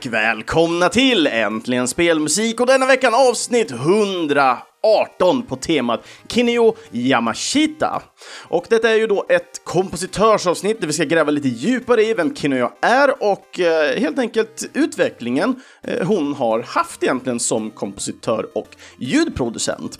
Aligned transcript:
och 0.00 0.12
välkomna 0.12 0.88
till 0.88 1.26
Äntligen 1.26 1.88
Spelmusik 1.88 2.60
och 2.60 2.66
denna 2.66 2.86
veckan 2.86 3.14
avsnitt 3.14 3.70
118 3.70 5.42
på 5.42 5.56
temat 5.56 6.06
Kineo 6.28 6.76
Yamashita. 6.90 8.02
Och 8.48 8.64
detta 8.68 8.90
är 8.90 8.94
ju 8.94 9.06
då 9.06 9.26
ett 9.28 9.64
kompositörsavsnitt 9.64 10.80
där 10.80 10.86
vi 10.86 10.92
ska 10.92 11.04
gräva 11.04 11.30
lite 11.30 11.48
djupare 11.48 12.02
i 12.02 12.14
vem 12.14 12.36
Kineo 12.36 12.70
är 12.80 13.22
och 13.22 13.60
eh, 13.60 14.00
helt 14.00 14.18
enkelt 14.18 14.70
utvecklingen 14.74 15.62
eh, 15.82 16.06
hon 16.06 16.34
har 16.34 16.62
haft 16.62 17.02
egentligen 17.02 17.40
som 17.40 17.70
kompositör 17.70 18.46
och 18.54 18.68
ljudproducent. 18.98 19.98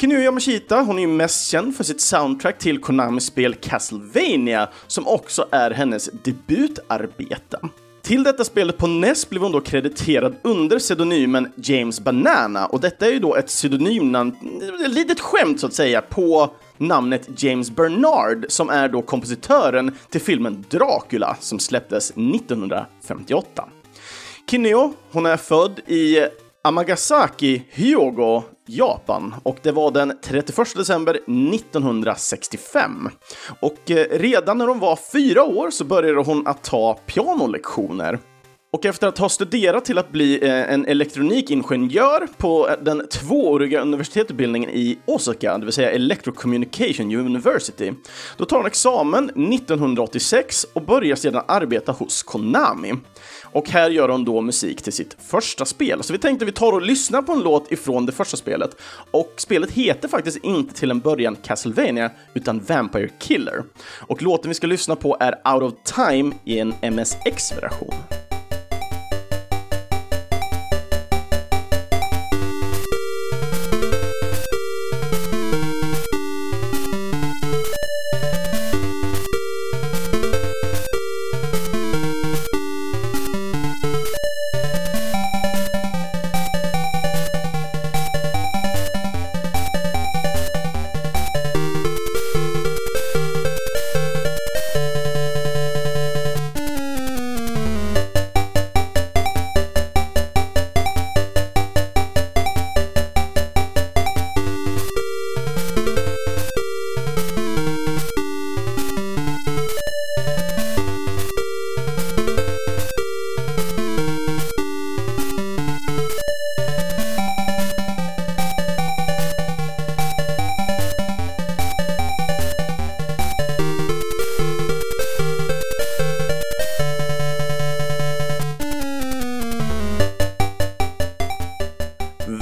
Kinuyo 0.00 0.20
Yamashita, 0.20 0.80
hon 0.80 0.98
är 0.98 1.02
ju 1.02 1.08
mest 1.08 1.50
känd 1.50 1.76
för 1.76 1.84
sitt 1.84 2.00
soundtrack 2.00 2.58
till 2.58 2.80
Konamis 2.80 3.24
spel 3.24 3.54
Castlevania, 3.54 4.68
som 4.86 5.06
också 5.06 5.48
är 5.50 5.70
hennes 5.70 6.10
debutarbete. 6.24 7.58
Till 8.08 8.22
detta 8.22 8.44
spelet 8.44 8.78
på 8.78 8.86
NES 8.86 9.30
blev 9.30 9.42
hon 9.42 9.52
då 9.52 9.60
krediterad 9.60 10.36
under 10.42 10.78
pseudonymen 10.78 11.52
James 11.56 12.00
Banana 12.00 12.66
och 12.66 12.80
detta 12.80 13.06
är 13.06 13.10
ju 13.10 13.18
då 13.18 13.34
ett 13.34 13.46
pseudonymnamn, 13.46 14.36
ett 14.86 14.92
litet 14.92 15.20
skämt 15.20 15.60
så 15.60 15.66
att 15.66 15.72
säga, 15.72 16.00
på 16.00 16.50
namnet 16.76 17.28
James 17.42 17.70
Bernard 17.70 18.46
som 18.48 18.70
är 18.70 18.88
då 18.88 19.02
kompositören 19.02 19.96
till 20.10 20.20
filmen 20.20 20.64
Dracula 20.70 21.36
som 21.40 21.58
släpptes 21.58 22.10
1958. 22.10 23.64
Kineo, 24.50 24.94
hon 25.10 25.26
är 25.26 25.36
född 25.36 25.78
i 25.86 26.18
Amagasaki, 26.64 27.62
Hyogo, 27.70 28.42
Japan 28.68 29.34
och 29.42 29.58
det 29.62 29.72
var 29.72 29.90
den 29.90 30.12
31 30.22 30.74
december 30.76 31.14
1965. 31.14 33.08
Och 33.60 33.90
eh, 33.90 34.06
redan 34.10 34.58
när 34.58 34.66
hon 34.66 34.78
var 34.78 34.98
fyra 35.12 35.44
år 35.44 35.70
så 35.70 35.84
började 35.84 36.22
hon 36.22 36.46
att 36.46 36.64
ta 36.64 36.94
pianolektioner. 37.06 38.18
Och 38.70 38.86
efter 38.86 39.06
att 39.06 39.18
ha 39.18 39.28
studerat 39.28 39.84
till 39.84 39.98
att 39.98 40.12
bli 40.12 40.44
eh, 40.44 40.72
en 40.72 40.86
elektronikingenjör 40.86 42.28
på 42.36 42.68
eh, 42.68 42.74
den 42.82 43.08
tvååriga 43.08 43.80
universitetsutbildningen 43.80 44.70
i 44.70 44.98
Osaka, 45.06 45.58
det 45.58 45.64
vill 45.64 45.72
säga 45.72 45.90
Electro 45.90 46.32
Communication 46.32 47.14
University, 47.14 47.92
då 48.36 48.44
tar 48.44 48.56
hon 48.56 48.66
examen 48.66 49.24
1986 49.24 50.66
och 50.72 50.82
börjar 50.82 51.16
sedan 51.16 51.44
arbeta 51.48 51.92
hos 51.92 52.22
Konami. 52.22 52.94
Och 53.58 53.70
här 53.70 53.90
gör 53.90 54.08
hon 54.08 54.24
då 54.24 54.40
musik 54.40 54.82
till 54.82 54.92
sitt 54.92 55.16
första 55.18 55.64
spel. 55.64 56.02
Så 56.02 56.12
vi 56.12 56.18
tänkte 56.18 56.44
vi 56.44 56.52
tar 56.52 56.72
och 56.72 56.82
lyssnar 56.82 57.22
på 57.22 57.32
en 57.32 57.40
låt 57.40 57.72
ifrån 57.72 58.06
det 58.06 58.12
första 58.12 58.36
spelet. 58.36 58.70
Och 59.10 59.34
spelet 59.36 59.70
heter 59.70 60.08
faktiskt 60.08 60.44
inte 60.44 60.74
till 60.74 60.90
en 60.90 61.00
början 61.00 61.36
Castlevania, 61.36 62.10
utan 62.34 62.60
Vampire 62.60 63.08
Killer. 63.18 63.64
Och 64.00 64.22
låten 64.22 64.48
vi 64.48 64.54
ska 64.54 64.66
lyssna 64.66 64.96
på 64.96 65.16
är 65.20 65.54
Out 65.54 65.62
of 65.62 65.94
Time 65.94 66.34
i 66.44 66.58
en 66.58 66.74
MSX-version. 66.82 67.94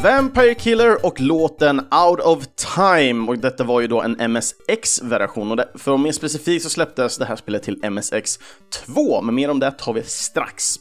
Vampire 0.07 0.55
Killer 0.55 1.07
och 1.07 1.21
låten 1.21 1.79
Out 1.79 2.21
of 2.21 2.45
Time 2.75 3.29
och 3.29 3.39
detta 3.39 3.65
var 3.65 3.81
ju 3.81 3.87
då 3.87 4.03
en 4.03 4.33
MSX-version 4.33 5.51
och 5.51 5.57
det, 5.57 5.69
för 5.75 5.95
att 5.95 6.01
mer 6.01 6.13
specifikt 6.13 6.65
så 6.65 6.71
släpptes 6.71 7.19
det 7.19 7.25
här 7.25 7.37
spelet 7.37 7.63
till 7.63 7.91
MSX 7.91 8.39
2, 8.87 9.23
men 9.23 9.35
mer 9.35 9.51
om 9.51 9.61
det 9.61 9.71
tar 9.71 9.93
vi 9.93 10.03
strax. 10.03 10.75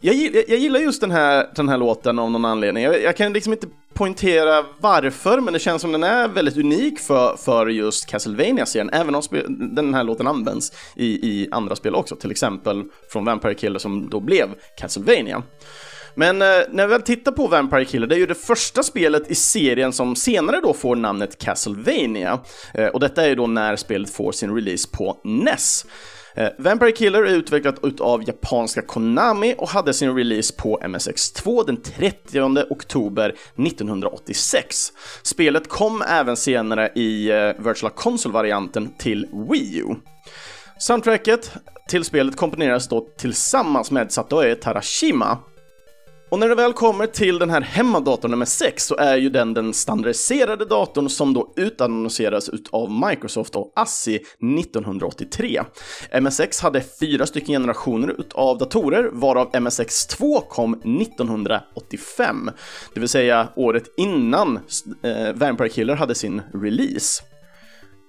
Jag, 0.00 0.14
jag, 0.48 0.58
gillar 0.58 0.80
just 0.80 1.00
den 1.00 1.10
här, 1.10 1.46
den 1.54 1.68
här 1.68 1.78
låten 1.78 2.18
av 2.18 2.30
någon 2.30 2.44
anledning. 2.44 2.84
Jag, 2.84 3.02
jag, 3.02 3.16
kan 3.16 3.32
liksom 3.32 3.52
inte 3.52 3.66
poängtera 3.94 4.64
varför, 4.80 5.40
men 5.40 5.52
det 5.52 5.58
känns 5.58 5.82
som 5.82 5.92
den 5.92 6.04
är 6.04 6.28
väldigt 6.28 6.56
unik 6.56 7.00
för, 7.00 7.36
för 7.36 7.66
just 7.66 8.06
Castlevania-serien, 8.06 8.90
även 8.92 9.14
om 9.14 9.22
den 9.74 9.94
här 9.94 10.04
låten 10.04 10.26
används 10.26 10.72
i, 10.96 11.06
i 11.06 11.48
andra 11.50 11.76
spel 11.76 11.94
också, 11.94 12.16
till 12.16 12.30
exempel 12.30 12.84
från 13.12 13.24
Vampire 13.24 13.54
Killer 13.54 13.78
som 13.78 14.10
då 14.10 14.20
blev 14.20 14.48
Castlevania. 14.78 15.42
Men 16.18 16.42
eh, 16.42 16.48
när 16.70 16.86
vi 16.86 16.92
väl 16.92 17.02
tittar 17.02 17.32
på 17.32 17.46
Vampire 17.46 17.84
Killer, 17.84 18.06
det 18.06 18.14
är 18.14 18.18
ju 18.18 18.26
det 18.26 18.34
första 18.34 18.82
spelet 18.82 19.30
i 19.30 19.34
serien 19.34 19.92
som 19.92 20.16
senare 20.16 20.60
då 20.60 20.72
får 20.74 20.96
namnet 20.96 21.38
Castlevania. 21.38 22.40
Eh, 22.74 22.86
och 22.86 23.00
detta 23.00 23.24
är 23.24 23.28
ju 23.28 23.34
då 23.34 23.46
när 23.46 23.76
spelet 23.76 24.10
får 24.10 24.32
sin 24.32 24.54
release 24.54 24.88
på 24.92 25.20
NES. 25.24 25.86
Eh, 26.34 26.48
Vampire 26.58 26.92
Killer 26.92 27.22
är 27.22 27.32
utvecklat 27.32 27.74
utav 27.82 28.28
japanska 28.28 28.82
Konami 28.82 29.54
och 29.58 29.68
hade 29.68 29.94
sin 29.94 30.16
release 30.16 30.54
på 30.54 30.78
MSX2 30.78 31.66
den 31.66 31.82
30 31.82 32.64
oktober 32.70 33.34
1986. 33.56 34.92
Spelet 35.22 35.68
kom 35.68 36.02
även 36.02 36.36
senare 36.36 36.92
i 36.94 37.30
eh, 37.30 37.64
Virtual 37.64 37.92
Console-varianten 37.92 38.94
till 38.98 39.26
Wii 39.50 39.78
U. 39.78 39.94
Soundtracket 40.78 41.52
till 41.88 42.04
spelet 42.04 42.36
komponeras 42.36 42.88
då 42.88 43.08
tillsammans 43.18 43.90
med 43.90 44.12
Satoe 44.12 44.54
Tarashima 44.54 45.38
och 46.36 46.40
när 46.40 46.48
det 46.48 46.54
väl 46.54 46.72
kommer 46.72 47.06
till 47.06 47.38
den 47.38 47.50
här 47.50 47.60
hemmadatorn 47.60 48.30
nummer 48.30 48.44
6 48.44 48.86
så 48.86 48.96
är 48.96 49.16
ju 49.16 49.30
den 49.30 49.54
den 49.54 49.74
standardiserade 49.74 50.64
datorn 50.64 51.08
som 51.08 51.34
då 51.34 51.52
utannonseras 51.56 52.50
av 52.70 52.90
Microsoft 52.90 53.56
och 53.56 53.72
ASSI 53.76 54.14
1983. 54.16 55.62
MSX 56.20 56.60
hade 56.60 56.80
fyra 57.00 57.26
stycken 57.26 57.54
generationer 57.54 58.16
av 58.34 58.58
datorer 58.58 59.10
varav 59.12 59.50
MSX2 59.50 60.40
kom 60.48 60.74
1985, 60.74 62.50
det 62.94 63.00
vill 63.00 63.08
säga 63.08 63.48
året 63.56 63.84
innan 63.96 64.60
eh, 65.02 65.32
Vampire 65.34 65.68
Killer 65.68 65.94
hade 65.94 66.14
sin 66.14 66.42
release. 66.54 67.22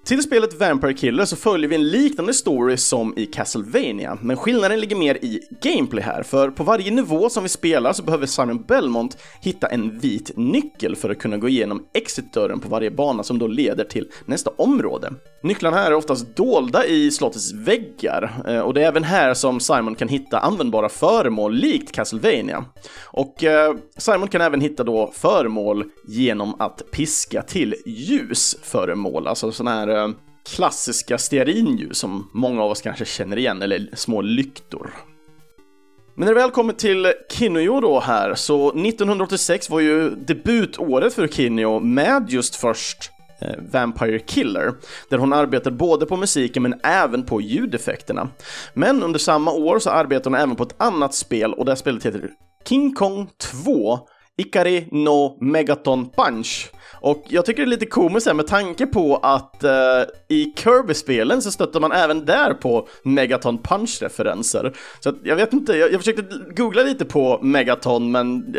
Till 0.08 0.24
spelet 0.24 0.60
Vampire 0.60 0.94
Killer 0.94 1.26
så 1.26 1.36
följer 1.36 1.70
vi 1.70 1.76
en 1.76 1.90
liknande 1.90 2.34
story 2.34 2.78
som 2.78 3.14
i 3.18 3.26
Castlevania, 3.26 4.18
men 4.22 4.38
skillnaden 4.38 4.80
ligger 4.80 4.96
mer 4.96 5.16
i 5.16 5.42
gameplay 5.62 6.04
här, 6.04 6.24
för 6.24 6.50
på 6.52 6.64
varje 6.64 6.92
nivå 6.92 7.30
som 7.30 7.44
vi 7.44 7.50
spelar 7.50 7.94
så 7.94 8.04
behöver 8.04 8.26
Simon 8.26 8.64
Belmont 8.68 9.18
hitta 9.42 9.68
en 9.68 10.00
vit 10.00 10.32
nyckel 10.38 10.96
för 10.96 11.10
att 11.10 11.20
kunna 11.20 11.38
gå 11.38 11.50
igenom 11.50 11.84
exitdörren 11.94 12.60
på 12.60 12.70
varje 12.70 12.92
bana 12.92 13.24
som 13.24 13.40
då 13.40 13.48
leder 13.48 13.84
till 13.84 14.08
nästa 14.26 14.52
område. 14.58 15.14
Nycklarna 15.44 15.78
här 15.78 15.92
är 15.92 15.96
oftast 15.96 16.36
dolda 16.36 16.86
i 16.86 17.12
slottets 17.12 17.54
väggar, 17.54 18.44
eh, 18.48 18.60
och 18.60 18.74
det 18.74 18.84
är 18.84 18.88
även 18.88 19.04
här 19.04 19.34
som 19.34 19.60
Simon 19.60 19.96
kan 19.96 20.08
hitta 20.08 20.40
användbara 20.40 20.90
föremål 20.90 21.54
likt 21.56 21.92
Castlevania. 21.92 22.66
Och 23.04 23.44
eh, 23.44 23.76
Simon 23.98 24.28
kan 24.28 24.42
även 24.42 24.62
hitta 24.62 24.84
då 24.84 25.12
föremål 25.14 25.86
genom 26.08 26.62
att 26.62 26.92
piska 26.92 27.42
till 27.42 27.76
ljusföremål, 27.86 29.28
alltså 29.28 29.52
sådana 29.52 29.76
här 29.78 29.97
Eh, 30.04 30.10
klassiska 30.56 31.18
stearinljus 31.18 31.98
som 31.98 32.30
många 32.34 32.64
av 32.64 32.72
oss 32.72 32.82
kanske 32.82 33.06
känner 33.06 33.38
igen, 33.38 33.62
eller 33.62 33.90
små 33.94 34.22
lyktor. 34.22 34.94
Men 36.16 36.26
när 36.26 36.34
det 36.34 36.40
väl 36.40 36.52
kommer 36.52 36.74
till 36.74 37.14
Kinyo 37.30 37.80
då 37.82 38.00
här, 38.00 38.36
så 38.36 38.70
1986 38.70 39.70
var 39.70 39.80
ju 39.80 40.10
debutåret 40.10 41.14
för 41.14 41.28
Kinyo 41.28 41.80
med 41.80 42.26
just 42.30 42.56
först 42.56 43.12
eh, 43.42 43.56
Vampire 43.72 44.20
Killer, 44.20 44.74
där 45.10 45.18
hon 45.18 45.34
arbetar 45.34 45.72
både 45.72 46.06
på 46.06 46.18
musiken 46.18 46.64
men 46.64 46.80
även 46.84 47.24
på 47.24 47.42
ljudeffekterna. 47.42 48.30
Men 48.74 49.04
under 49.04 49.20
samma 49.20 49.52
år 49.52 49.80
så 49.80 49.90
arbetar 49.90 50.32
hon 50.32 50.40
även 50.40 50.56
på 50.56 50.64
ett 50.64 50.82
annat 50.82 51.14
spel 51.16 51.54
och 51.54 51.66
det 51.66 51.76
spelet 51.76 52.06
heter 52.06 52.30
King 52.70 52.94
Kong 52.94 53.30
2 53.38 54.00
Ikari 54.38 54.88
no 54.92 55.38
Megaton 55.42 56.10
Punch. 56.10 56.72
Och 57.02 57.26
jag 57.28 57.46
tycker 57.46 57.62
det 57.62 57.68
är 57.68 57.70
lite 57.70 57.86
komiskt 57.86 58.28
här 58.28 58.34
med 58.34 58.48
tanke 58.48 58.86
på 58.86 59.18
att 59.18 59.64
eh, 59.64 59.72
i 60.28 60.54
Kirby-spelen 60.58 61.42
så 61.42 61.52
stöttar 61.52 61.80
man 61.80 61.92
även 61.92 62.26
där 62.26 62.54
på 62.54 62.88
Megaton 63.04 63.58
Punch-referenser. 63.58 64.74
Så 65.00 65.10
att, 65.10 65.16
jag 65.24 65.36
vet 65.36 65.54
inte, 65.54 65.74
jag, 65.74 65.92
jag 65.92 66.00
försökte 66.00 66.24
googla 66.56 66.84
lite 66.84 67.06
på 67.06 67.40
Megaton 67.42 68.12
men 68.12 68.56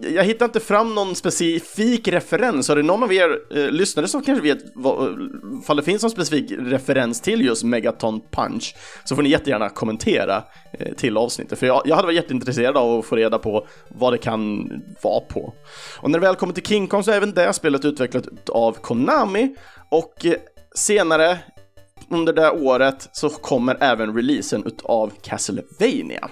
jag 0.00 0.24
hittar 0.24 0.46
inte 0.46 0.60
fram 0.60 0.94
någon 0.94 1.14
specifik 1.14 2.08
referens. 2.08 2.68
Har 2.68 2.76
det 2.76 2.82
någon 2.82 3.02
av 3.02 3.12
er 3.12 3.38
eh, 3.50 3.70
lyssnare 3.70 4.08
som 4.08 4.22
kanske 4.22 4.42
vet 4.42 4.58
vad, 4.74 5.08
eh, 5.08 5.14
ifall 5.62 5.76
det 5.76 5.82
finns 5.82 6.02
någon 6.02 6.10
specifik 6.10 6.52
referens 6.58 7.20
till 7.20 7.44
just 7.44 7.64
Megaton 7.64 8.20
Punch 8.30 8.74
så 9.04 9.16
får 9.16 9.22
ni 9.22 9.28
jättegärna 9.28 9.68
kommentera 9.68 10.42
eh, 10.72 10.94
till 10.94 11.16
avsnittet. 11.16 11.58
För 11.58 11.66
jag, 11.66 11.82
jag 11.84 11.96
hade 11.96 12.06
varit 12.06 12.16
jätteintresserad 12.16 12.76
av 12.76 12.98
att 12.98 13.06
få 13.06 13.16
reda 13.16 13.38
på 13.38 13.66
vad 13.88 14.12
det 14.12 14.18
kan 14.18 14.70
vara 15.02 15.20
på. 15.20 15.54
Och 15.98 16.10
när 16.10 16.18
det 16.18 16.26
väl 16.26 16.36
kommer 16.36 16.52
till 16.52 16.66
King 16.66 16.86
Kong 16.86 17.02
så 17.02 17.10
är 17.10 17.16
även 17.16 17.32
det 17.32 17.52
spelet 17.52 17.84
utvecklat 17.84 18.48
av 18.48 18.72
Konami 18.72 19.56
och 19.90 20.26
eh, 20.26 20.34
senare 20.74 21.38
under 22.10 22.32
det 22.32 22.50
året 22.50 23.08
så 23.12 23.28
kommer 23.28 23.76
även 23.80 24.16
releasen 24.16 24.66
utav 24.66 25.12
Castlevania. 25.22 26.30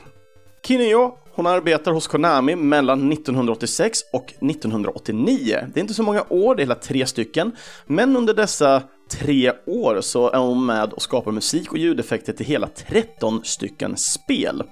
Kineo 0.67 1.19
hon 1.37 1.47
arbetar 1.47 1.93
hos 1.93 2.07
Konami 2.07 2.57
mellan 2.57 3.13
1986 3.13 3.99
och 4.13 4.25
1989. 4.25 5.59
Det 5.75 5.81
är 5.81 5.83
inte 5.83 5.95
så 5.95 6.03
många 6.03 6.25
år, 6.29 6.55
det 6.55 6.61
är 6.61 6.65
hela 6.65 6.75
tre 6.75 7.07
stycken, 7.07 7.53
men 7.87 8.17
under 8.17 8.35
dessa 8.35 8.83
tre 9.11 9.53
år 9.67 10.01
så 10.01 10.31
är 10.31 10.39
hon 10.39 10.67
med 10.67 10.93
och 10.93 11.03
skapar 11.03 11.33
musik 11.33 11.73
och 11.73 11.79
ljudeffekter 11.79 12.33
till 12.33 12.47
hela 12.47 12.67
13 12.67 13.41
stycken 13.45 13.97
spel. 13.97 14.63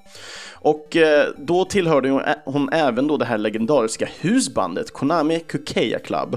Och 0.53 0.97
eh, 0.97 1.29
då 1.39 1.65
tillhörde 1.65 2.35
hon 2.45 2.69
även 2.73 3.07
då 3.07 3.17
det 3.17 3.25
här 3.25 3.39
legendariska 3.39 4.09
husbandet 4.21 4.93
Konami 4.93 5.41
Kukeya 5.41 5.99
Club. 5.99 6.37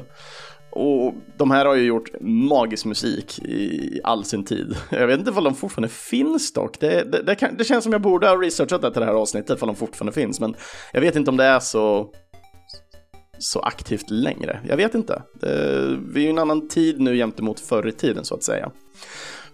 Och 0.75 1.13
de 1.38 1.51
här 1.51 1.66
har 1.66 1.75
ju 1.75 1.83
gjort 1.86 2.10
magisk 2.22 2.86
musik 2.86 3.39
i 3.39 4.00
all 4.04 4.25
sin 4.25 4.45
tid. 4.45 4.75
Jag 4.89 5.07
vet 5.07 5.19
inte 5.19 5.31
om 5.31 5.44
de 5.44 5.56
fortfarande 5.56 5.89
finns 5.89 6.54
dock. 6.54 6.80
Det, 6.80 7.12
det, 7.12 7.22
det, 7.22 7.36
kan, 7.36 7.57
det 7.57 7.63
känns 7.63 7.83
som 7.83 7.94
jag 7.94 8.01
borde 8.01 8.27
ha 8.27 8.42
researchat 8.42 8.81
det 8.81 8.92
till 8.92 9.00
det 9.00 9.06
här 9.06 9.13
avsnittet 9.13 9.62
om 9.62 9.68
de 9.68 9.75
fortfarande 9.75 10.12
finns. 10.12 10.39
Men 10.39 10.56
jag 10.94 11.01
vet 11.01 11.16
inte 11.16 11.31
om 11.31 11.38
det 11.38 11.44
är 11.44 11.60
så, 11.60 12.12
så 13.39 13.60
aktivt 13.60 14.10
längre. 14.10 14.60
Jag 14.68 14.77
vet 14.77 14.95
inte. 14.95 15.24
Det, 15.42 15.98
vi 16.13 16.19
är 16.19 16.24
ju 16.24 16.30
en 16.30 16.39
annan 16.39 16.68
tid 16.68 17.00
nu 17.00 17.18
jämte 17.18 17.44
mot 17.44 17.60
förr 17.60 17.88
i 17.88 17.92
tiden 17.92 18.25
så 18.25 18.36
att 18.36 18.44
säga. 18.44 18.71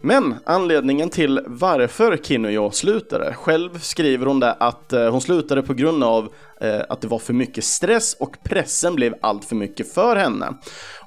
Men 0.04 0.36
anledningen 0.46 1.10
till 1.10 1.40
varför 1.46 2.18
Kinuyo 2.18 2.72
slutade, 2.72 3.34
själv 3.34 3.80
skriver 3.80 4.26
hon 4.26 4.40
det 4.40 4.54
att 4.54 4.94
eh, 4.94 5.12
hon 5.12 5.22
slutade 5.22 5.62
på 5.62 5.74
grund 5.74 6.04
av 6.04 6.34
eh, 6.62 6.82
att 6.90 7.02
det 7.02 7.08
var 7.08 7.20
för 7.20 7.34
mycket 7.34 7.64
stress 7.64 8.14
och 8.14 8.38
pressen 8.44 8.96
blev 8.96 9.16
allt 9.22 9.46
för 9.46 9.56
mycket 9.56 9.94
för 9.94 10.16
henne. 10.16 10.54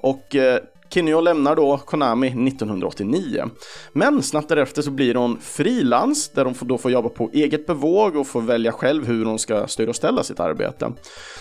Och 0.00 0.36
eh, 0.36 0.60
Kinuyo 0.90 1.20
lämnar 1.20 1.56
då 1.56 1.78
Konami 1.78 2.26
1989. 2.26 3.44
Men 3.92 4.22
snabbt 4.22 4.48
därefter 4.48 4.82
så 4.82 4.90
blir 4.90 5.14
hon 5.14 5.38
frilans 5.40 6.28
där 6.28 6.44
hon 6.44 6.54
då 6.60 6.78
får 6.78 6.90
jobba 6.90 7.08
på 7.08 7.30
eget 7.32 7.66
bevåg 7.66 8.16
och 8.16 8.26
får 8.26 8.40
välja 8.40 8.72
själv 8.72 9.06
hur 9.06 9.24
hon 9.24 9.38
ska 9.38 9.66
styra 9.66 9.88
och 9.88 9.96
ställa 9.96 10.22
sitt 10.22 10.40
arbete. 10.40 10.92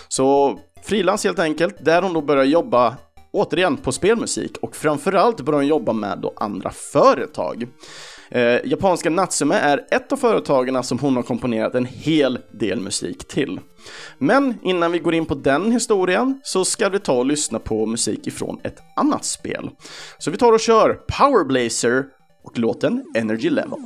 Så 0.08 0.58
frilans 0.82 1.24
helt 1.24 1.38
enkelt, 1.38 1.84
där 1.84 2.02
hon 2.02 2.12
då 2.12 2.20
börjar 2.20 2.44
jobba 2.44 2.96
återigen 3.34 3.76
på 3.76 3.92
spelmusik 3.92 4.56
och 4.62 4.76
framförallt 4.76 5.40
bör 5.40 5.52
de 5.52 5.66
jobba 5.66 5.92
med 5.92 6.18
då 6.18 6.32
andra 6.36 6.70
företag. 6.70 7.66
Eh, 8.30 8.58
japanska 8.64 9.10
Natsume 9.10 9.54
är 9.54 9.86
ett 9.90 10.12
av 10.12 10.16
företagen 10.16 10.82
som 10.82 10.98
hon 10.98 11.16
har 11.16 11.22
komponerat 11.22 11.74
en 11.74 11.86
hel 11.86 12.38
del 12.52 12.80
musik 12.80 13.28
till. 13.28 13.60
Men 14.18 14.54
innan 14.62 14.92
vi 14.92 14.98
går 14.98 15.14
in 15.14 15.26
på 15.26 15.34
den 15.34 15.72
historien 15.72 16.40
så 16.42 16.64
ska 16.64 16.88
vi 16.88 16.98
ta 16.98 17.12
och 17.12 17.26
lyssna 17.26 17.58
på 17.58 17.86
musik 17.86 18.26
ifrån 18.26 18.60
ett 18.64 18.78
annat 18.96 19.24
spel. 19.24 19.70
Så 20.18 20.30
vi 20.30 20.36
tar 20.36 20.52
och 20.52 20.60
kör 20.60 20.94
Power 20.94 21.44
Blazer 21.44 22.04
och 22.44 22.58
låten 22.58 23.04
Energy 23.14 23.50
Level. 23.50 23.78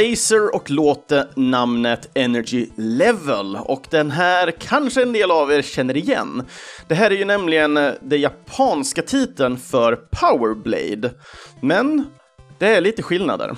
Laser 0.00 0.54
och 0.54 0.70
låten 0.70 1.26
namnet 1.36 2.10
Energy 2.14 2.66
Level 2.76 3.56
och 3.56 3.84
den 3.90 4.10
här 4.10 4.50
kanske 4.50 5.02
en 5.02 5.12
del 5.12 5.30
av 5.30 5.52
er 5.52 5.62
känner 5.62 5.96
igen. 5.96 6.42
Det 6.88 6.94
här 6.94 7.10
är 7.10 7.14
ju 7.14 7.24
nämligen 7.24 7.76
eh, 7.76 7.92
den 8.00 8.20
japanska 8.20 9.02
titeln 9.02 9.58
för 9.58 9.96
Power 9.96 10.54
Blade, 10.54 11.10
men 11.62 12.06
det 12.58 12.66
är 12.66 12.80
lite 12.80 13.02
skillnader. 13.02 13.56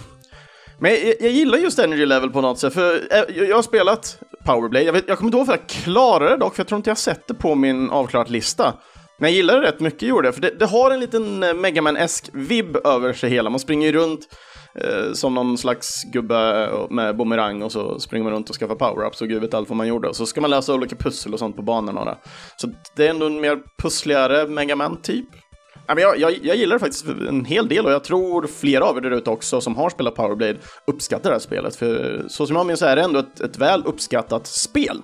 Men 0.79 0.91
jag, 0.91 1.15
jag, 1.21 1.31
gillar 1.31 1.59
just 1.59 1.79
Energy 1.79 2.07
Level 2.07 2.31
på 2.31 2.41
något 2.41 2.59
sätt, 2.59 2.75
för 2.75 2.95
eh, 2.95 3.25
jag, 3.37 3.49
jag 3.49 3.57
har 3.57 3.63
spelat 3.63 4.19
Power 4.45 4.69
Blade. 4.69 4.87
Jag, 4.87 4.93
vet, 4.93 5.05
jag 5.09 5.19
kommer 5.19 5.29
inte 5.29 5.37
ihåg 5.39 5.47
för 5.47 5.55
att 5.55 5.61
jag 5.61 5.83
klarade 5.85 6.31
det 6.31 6.37
dock, 6.37 6.55
för 6.55 6.61
jag 6.61 6.69
tror 6.69 6.77
inte 6.77 6.91
jag 6.91 6.99
sett 6.99 7.29
det 7.29 7.35
på 7.35 7.55
min 7.55 7.91
avklarat 7.91 8.31
lista. 8.31 8.75
Men 9.19 9.31
jag 9.31 9.37
gillar 9.37 9.61
det 9.61 9.67
rätt 9.67 9.81
mycket, 9.81 10.03
gjorde 10.03 10.29
jag, 10.29 10.35
för 10.35 10.43
det, 10.43 10.59
det 10.59 10.67
har 10.67 10.91
en 10.91 11.01
liten 11.01 11.43
eh, 11.43 11.55
Megaman-esk 11.55 12.31
vibb 12.33 12.77
över 12.87 13.13
sig 13.13 13.31
hela. 13.31 13.51
Man 13.51 13.61
springer 13.61 13.87
ju 13.87 13.93
runt 13.93 14.29
eh, 14.75 15.13
som 15.13 15.35
någon 15.35 15.59
slags 15.59 16.05
gubbe 16.13 16.71
med 16.91 17.17
bumerang 17.17 17.63
och 17.63 17.73
så 17.73 18.01
springer 18.01 18.25
man 18.25 18.33
runt 18.33 18.51
och 18.51 18.57
skaffar 18.57 18.75
power-ups 18.75 19.23
och 19.23 19.29
gud 19.29 19.43
vet 19.43 19.55
allt 19.55 19.69
vad 19.69 19.77
man 19.77 19.89
gjorde. 19.89 20.09
Och 20.09 20.17
så 20.17 20.27
ska 20.27 20.41
man 20.41 20.51
lösa 20.51 20.75
olika 20.75 20.97
pussel 20.97 21.33
och 21.33 21.39
sånt 21.39 21.57
på 21.57 21.63
banorna. 21.63 22.19
Så 22.57 22.69
det 22.97 23.07
är 23.07 23.11
ändå 23.11 23.27
en 23.27 23.41
mer 23.41 23.59
pussligare 23.83 24.47
Megaman 24.47 25.03
typ. 25.03 25.29
Jag, 25.87 26.19
jag, 26.19 26.39
jag 26.43 26.57
gillar 26.57 26.77
det 26.77 26.81
faktiskt 26.81 27.07
en 27.29 27.45
hel 27.45 27.69
del 27.69 27.87
och 27.87 27.93
jag 27.93 28.05
tror 28.05 28.47
flera 28.47 28.85
av 28.85 28.97
er 28.97 29.01
där 29.01 29.11
ute 29.11 29.31
också 29.31 29.61
som 29.61 29.77
har 29.77 29.91
spelat 29.91 30.15
Powerblade 30.15 30.57
uppskattar 30.87 31.31
det 31.31 31.35
här 31.35 31.41
spelet. 31.41 31.77
För 31.77 32.25
så 32.29 32.47
som 32.47 32.57
jag 32.57 32.67
minns 32.67 32.81
så 32.81 32.87
är 32.87 32.97
det 32.97 33.03
ändå 33.03 33.19
ett, 33.19 33.41
ett 33.41 33.59
väl 33.59 33.83
uppskattat 33.87 34.47
spel. 34.47 35.03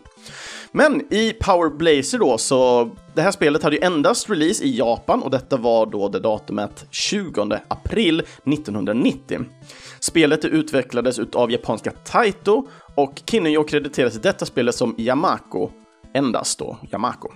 Men 0.72 1.12
i 1.12 1.32
Power 1.32 1.70
Blazer 1.70 2.18
då, 2.18 2.38
så 2.38 2.90
det 3.14 3.22
här 3.22 3.30
spelet 3.30 3.62
hade 3.62 3.76
ju 3.76 3.82
endast 3.82 4.30
release 4.30 4.64
i 4.64 4.78
Japan 4.78 5.22
och 5.22 5.30
detta 5.30 5.56
var 5.56 5.86
då 5.86 6.08
det 6.08 6.20
datumet 6.20 6.86
20 6.90 7.58
april 7.68 8.20
1990. 8.20 9.40
Spelet 10.00 10.44
utvecklades 10.44 11.18
av 11.18 11.50
japanska 11.50 11.90
Taito 11.90 12.68
och 12.94 13.22
Kinnejo 13.30 13.64
krediteras 13.64 14.16
i 14.16 14.18
detta 14.18 14.46
spelet 14.46 14.74
som 14.74 14.94
Yamako, 14.98 15.70
endast 16.14 16.58
då 16.58 16.76
Yamako. 16.92 17.28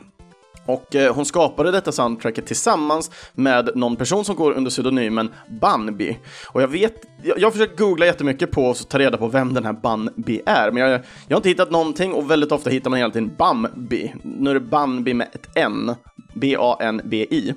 Och 0.66 0.94
eh, 0.94 1.14
hon 1.14 1.24
skapade 1.24 1.70
detta 1.70 1.92
soundtracket 1.92 2.46
tillsammans 2.46 3.10
med 3.34 3.70
någon 3.74 3.96
person 3.96 4.24
som 4.24 4.36
går 4.36 4.52
under 4.52 4.70
pseudonymen 4.70 5.30
Banby. 5.60 6.18
Och 6.48 6.62
jag 6.62 6.68
vet, 6.68 6.94
jag, 7.22 7.38
jag 7.38 7.46
har 7.46 7.52
försökt 7.52 7.78
googla 7.78 8.06
jättemycket 8.06 8.50
på 8.50 8.64
och 8.64 8.88
ta 8.88 8.98
reda 8.98 9.16
på 9.16 9.28
vem 9.28 9.54
den 9.54 9.64
här 9.64 9.72
Banby 9.72 10.40
är, 10.46 10.70
men 10.70 10.82
jag, 10.82 10.90
jag 11.28 11.36
har 11.36 11.38
inte 11.38 11.48
hittat 11.48 11.70
någonting 11.70 12.12
och 12.12 12.30
väldigt 12.30 12.52
ofta 12.52 12.70
hittar 12.70 12.90
man 12.90 12.98
hela 12.98 13.10
tiden 13.10 13.34
Bambi. 13.38 14.14
Nu 14.22 14.50
är 14.50 14.54
det 14.54 14.60
Banby 14.60 15.14
med 15.14 15.28
ett 15.32 15.56
N. 15.56 15.94
B-A-N-B-I. 16.34 17.54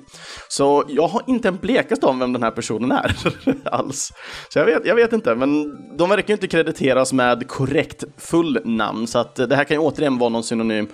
Så 0.48 0.84
jag 0.88 1.08
har 1.08 1.22
inte 1.26 1.48
en 1.48 1.56
blekaste 1.56 2.06
om 2.06 2.18
vem 2.18 2.32
den 2.32 2.42
här 2.42 2.50
personen 2.50 2.92
är 2.92 3.16
alls. 3.64 4.12
Så 4.48 4.58
jag 4.58 4.66
vet, 4.66 4.86
jag 4.86 4.94
vet 4.94 5.12
inte, 5.12 5.34
men 5.34 5.78
de 5.96 6.08
verkar 6.08 6.28
ju 6.28 6.34
inte 6.34 6.46
krediteras 6.46 7.12
med 7.12 7.48
korrekt 7.48 8.04
fullnamn, 8.16 9.06
så 9.06 9.18
att 9.18 9.36
det 9.36 9.56
här 9.56 9.64
kan 9.64 9.74
ju 9.76 9.80
återigen 9.80 10.18
vara 10.18 10.30
någon 10.30 10.44
synonym 10.44 10.88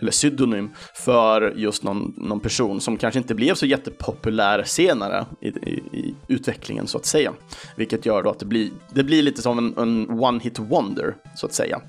eller 0.00 0.10
pseudonym 0.10 0.70
för 0.94 1.52
just 1.56 1.82
någon, 1.82 2.14
någon 2.16 2.40
person 2.40 2.80
som 2.80 2.96
kanske 2.96 3.18
inte 3.18 3.34
blev 3.34 3.54
så 3.54 3.66
jättepopulär 3.66 4.62
senare 4.62 5.26
i, 5.40 5.48
i, 5.48 5.82
i 5.92 6.14
utvecklingen 6.28 6.86
så 6.86 6.98
att 6.98 7.06
säga. 7.06 7.32
Vilket 7.76 8.06
gör 8.06 8.22
då 8.22 8.30
att 8.30 8.38
det 8.38 8.46
blir, 8.46 8.70
det 8.94 9.04
blir 9.04 9.22
lite 9.22 9.42
som 9.42 9.58
en, 9.58 9.78
en 9.78 10.10
one-hit 10.10 10.68
wonder 10.68 11.14
så 11.36 11.46
att 11.46 11.52
säga. 11.52 11.80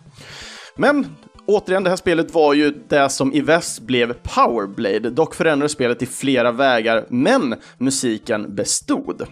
Men 0.75 1.05
återigen, 1.47 1.83
det 1.83 1.89
här 1.89 1.97
spelet 1.97 2.33
var 2.33 2.53
ju 2.53 2.73
det 2.87 3.09
som 3.09 3.33
i 3.33 3.41
väst 3.41 3.79
blev 3.79 4.13
Powerblade. 4.13 5.09
Dock 5.09 5.35
förändrades 5.35 5.71
spelet 5.71 6.01
i 6.01 6.05
flera 6.05 6.51
vägar, 6.51 7.05
men 7.09 7.55
musiken 7.77 8.55
bestod. 8.55 9.27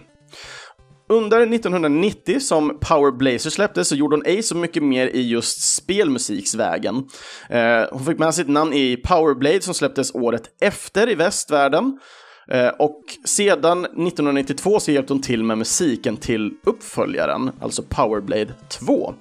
Under 1.08 1.40
1990 1.40 2.40
som 2.40 2.78
Power 2.80 3.12
Blazer 3.12 3.50
släpptes 3.50 3.88
så 3.88 3.96
gjorde 3.96 4.16
hon 4.16 4.26
ej 4.26 4.42
så 4.42 4.56
mycket 4.56 4.82
mer 4.82 5.06
i 5.06 5.28
just 5.28 5.74
spelmusiksvägen. 5.74 6.96
Eh, 7.50 7.84
hon 7.90 8.04
fick 8.04 8.18
med 8.18 8.34
sitt 8.34 8.48
namn 8.48 8.72
i 8.72 8.96
Power 8.96 9.34
Blade 9.34 9.60
som 9.60 9.74
släpptes 9.74 10.14
året 10.14 10.42
efter 10.60 11.10
i 11.10 11.14
västvärlden. 11.14 11.98
Eh, 12.50 12.68
och 12.68 13.02
sedan 13.24 13.84
1992 13.84 14.80
så 14.80 14.90
hjälpte 14.90 15.12
hon 15.12 15.22
till 15.22 15.44
med 15.44 15.58
musiken 15.58 16.16
till 16.16 16.52
uppföljaren, 16.64 17.50
alltså 17.60 17.82
Power 17.82 18.20
Blade 18.20 18.54
2. 18.68 19.14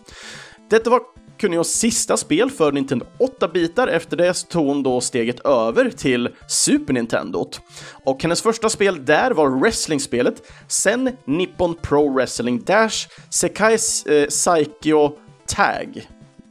Detta 0.69 0.89
var 0.89 1.01
Kunios 1.37 1.69
sista 1.69 2.17
spel 2.17 2.51
för 2.51 2.71
Nintendo 2.71 3.05
8-bitar. 3.19 3.87
Efter 3.87 4.17
det 4.17 4.33
tog 4.49 4.67
hon 4.67 4.83
då 4.83 5.01
steget 5.01 5.39
över 5.45 5.89
till 5.89 6.29
Super 6.47 6.93
Nintendo. 6.93 7.49
Och 7.91 8.23
hennes 8.23 8.41
första 8.41 8.69
spel 8.69 9.05
där 9.05 9.31
var 9.31 9.49
wrestlingspelet, 9.49 10.51
sen 10.67 11.17
Nippon 11.25 11.75
Pro 11.75 12.13
Wrestling 12.13 12.63
Dash, 12.63 13.07
Sekai 13.29 13.73
eh, 14.05 14.27
Saikyo 14.29 15.17
Tag. 15.47 16.07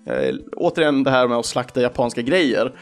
Eh, 0.07 0.35
återigen 0.57 1.05
det 1.05 1.11
här 1.11 1.29
med 1.29 1.39
att 1.39 1.47
slakta 1.47 1.81
japanska 1.81 2.23
grejer. 2.23 2.73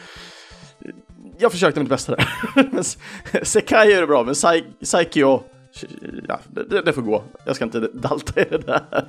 Jag 1.37 1.51
försökte 1.51 1.79
mitt 1.79 1.89
bästa 1.89 2.15
där. 2.15 3.43
Sekai 3.43 3.93
är 3.93 4.01
det 4.01 4.07
bra, 4.07 4.23
men 4.23 4.35
Saikyo 4.81 5.33
eh, 5.35 6.09
ja, 6.27 6.39
det, 6.49 6.81
det, 6.81 6.93
får 6.93 7.01
gå. 7.01 7.23
Jag 7.45 7.55
ska 7.55 7.65
inte 7.65 7.79
dalta 7.79 8.41
i 8.41 8.45
det 8.49 8.57
där. 8.57 9.07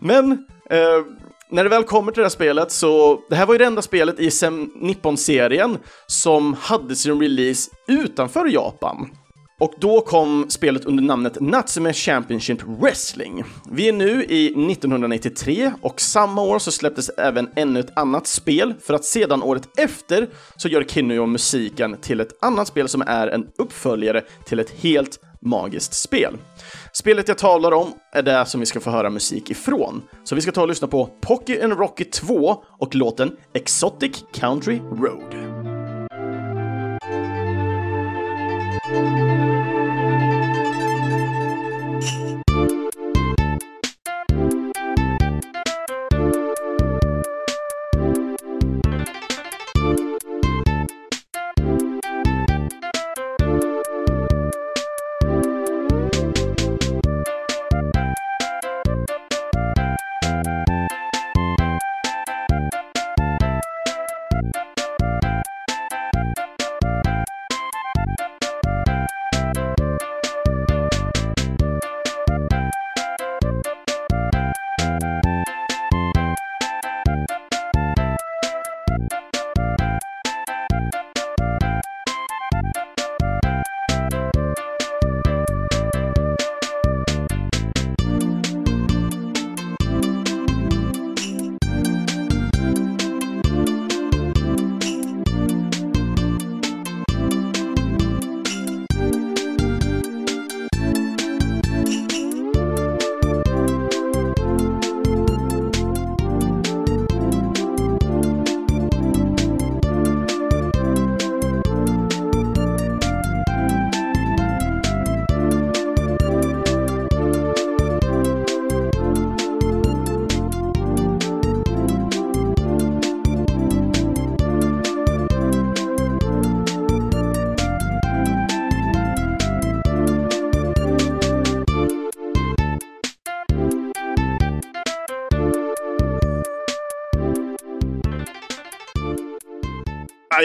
Men 0.00 0.32
eh, 0.70 1.04
när 1.50 1.64
det 1.64 1.70
väl 1.70 1.84
kommer 1.84 2.12
till 2.12 2.20
det 2.20 2.24
här 2.24 2.30
spelet 2.30 2.72
så, 2.72 3.20
det 3.28 3.36
här 3.36 3.46
var 3.46 3.54
ju 3.54 3.58
det 3.58 3.64
enda 3.64 3.82
spelet 3.82 4.20
i 4.20 4.30
Sem 4.30 4.70
Nippon-serien 4.74 5.78
som 6.06 6.54
hade 6.54 6.96
sin 6.96 7.20
release 7.20 7.70
utanför 7.88 8.46
Japan. 8.46 9.10
Och 9.60 9.74
då 9.80 10.00
kom 10.00 10.46
spelet 10.48 10.84
under 10.84 11.04
namnet 11.04 11.40
Natsume 11.40 11.92
Championship 11.92 12.62
Wrestling. 12.62 13.44
Vi 13.70 13.88
är 13.88 13.92
nu 13.92 14.24
i 14.24 14.46
1993 14.46 15.72
och 15.80 16.00
samma 16.00 16.42
år 16.42 16.58
så 16.58 16.70
släpptes 16.70 17.08
även 17.08 17.50
ännu 17.56 17.80
ett 17.80 17.98
annat 17.98 18.26
spel 18.26 18.74
för 18.80 18.94
att 18.94 19.04
sedan 19.04 19.42
året 19.42 19.78
efter 19.78 20.28
så 20.56 20.68
gör 20.68 20.82
Kinnuyo 20.82 21.26
musiken 21.26 21.96
till 22.00 22.20
ett 22.20 22.44
annat 22.44 22.68
spel 22.68 22.88
som 22.88 23.02
är 23.06 23.28
en 23.28 23.46
uppföljare 23.58 24.22
till 24.44 24.58
ett 24.58 24.70
helt 24.70 25.20
magiskt 25.40 25.94
spel. 25.94 26.36
Spelet 26.98 27.28
jag 27.28 27.38
talar 27.38 27.72
om 27.72 27.92
är 28.12 28.22
det 28.22 28.46
som 28.46 28.60
vi 28.60 28.66
ska 28.66 28.80
få 28.80 28.90
höra 28.90 29.10
musik 29.10 29.50
ifrån. 29.50 30.02
Så 30.24 30.34
vi 30.34 30.40
ska 30.40 30.52
ta 30.52 30.62
och 30.62 30.68
lyssna 30.68 30.88
på 30.88 31.06
Pocky 31.20 31.60
and 31.60 31.72
Rocky 31.72 32.04
2 32.04 32.64
och 32.78 32.94
låten 32.94 33.36
Exotic 33.54 34.24
Country 34.32 34.78
Road. 34.78 35.34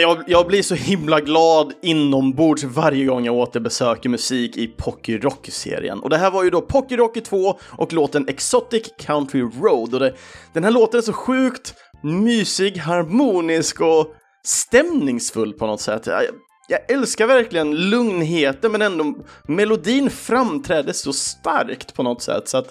Jag, 0.02 0.24
jag, 0.26 0.46
blir 0.46 0.62
så 0.62 0.74
himla 0.74 1.20
glad 1.20 1.72
inombords 1.82 2.64
varje 2.64 3.04
gång 3.04 3.24
jag 3.24 3.34
återbesöker 3.34 4.08
musik 4.08 4.56
i 4.56 4.66
Pocky 4.66 5.18
Rocky-serien. 5.18 6.00
Och 6.00 6.10
det 6.10 6.16
här 6.16 6.30
var 6.30 6.44
ju 6.44 6.50
då 6.50 6.60
Pocky 6.60 6.96
Rocky 6.96 7.20
2 7.20 7.58
och 7.78 7.92
låten 7.92 8.28
Exotic 8.28 8.82
Country 8.98 9.40
Road. 9.40 9.94
Och 9.94 10.00
det, 10.00 10.14
den 10.52 10.64
här 10.64 10.70
låten 10.70 10.98
är 10.98 11.02
så 11.02 11.12
sjukt 11.12 11.74
mysig, 12.02 12.76
harmonisk 12.76 13.80
och 13.80 14.06
stämningsfull 14.44 15.52
på 15.52 15.66
något 15.66 15.80
sätt. 15.80 16.06
Jag, 16.06 16.22
jag 16.68 16.90
älskar 16.90 17.26
verkligen 17.26 17.90
lugnheten 17.90 18.72
men 18.72 18.82
ändå 18.82 19.14
melodin 19.48 20.10
framträder 20.10 20.92
så 20.92 21.12
starkt 21.12 21.94
på 21.94 22.02
något 22.02 22.22
sätt. 22.22 22.48
Så 22.48 22.58
att 22.58 22.68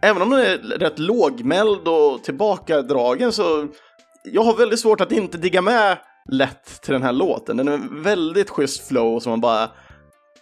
även 0.00 0.22
om 0.22 0.30
den 0.30 0.40
är 0.40 0.78
rätt 0.78 0.98
lågmäld 0.98 1.88
och 1.88 2.24
tillbakadragen 2.24 3.32
så 3.32 3.68
jag 4.24 4.42
har 4.42 4.56
väldigt 4.56 4.80
svårt 4.80 5.00
att 5.00 5.12
inte 5.12 5.38
digga 5.38 5.62
med 5.62 5.98
lätt 6.28 6.82
till 6.82 6.92
den 6.92 7.02
här 7.02 7.12
låten. 7.12 7.56
Den 7.56 7.68
är 7.68 8.02
väldigt 8.02 8.50
schysst 8.50 8.88
flow 8.88 9.20
som 9.20 9.30
man 9.30 9.40
bara, 9.40 9.70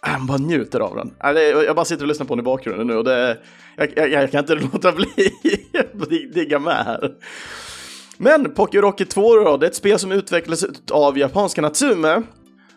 man 0.07 0.27
bara 0.27 0.37
njuter 0.37 0.79
av 0.79 0.95
den. 0.95 1.35
Äh, 1.35 1.41
jag 1.41 1.75
bara 1.75 1.85
sitter 1.85 2.03
och 2.03 2.07
lyssnar 2.07 2.25
på 2.25 2.35
den 2.35 2.39
i 2.39 2.45
bakgrunden 2.45 2.87
nu 2.87 2.97
och 2.97 3.03
det, 3.03 3.37
jag, 3.77 3.93
jag, 3.95 4.11
jag 4.11 4.31
kan 4.31 4.39
inte 4.39 4.55
låta 4.73 4.91
bli 4.91 5.07
att 5.73 6.09
digga 6.33 6.59
med 6.59 6.85
här. 6.85 7.11
Men 8.17 8.53
Poké 8.53 8.81
Rocket 8.81 9.09
2 9.09 9.35
då, 9.35 9.57
det 9.57 9.65
är 9.65 9.69
ett 9.69 9.75
spel 9.75 9.99
som 9.99 10.11
utvecklades 10.11 10.65
av 10.91 11.17
japanska 11.17 11.61
Natsume 11.61 12.21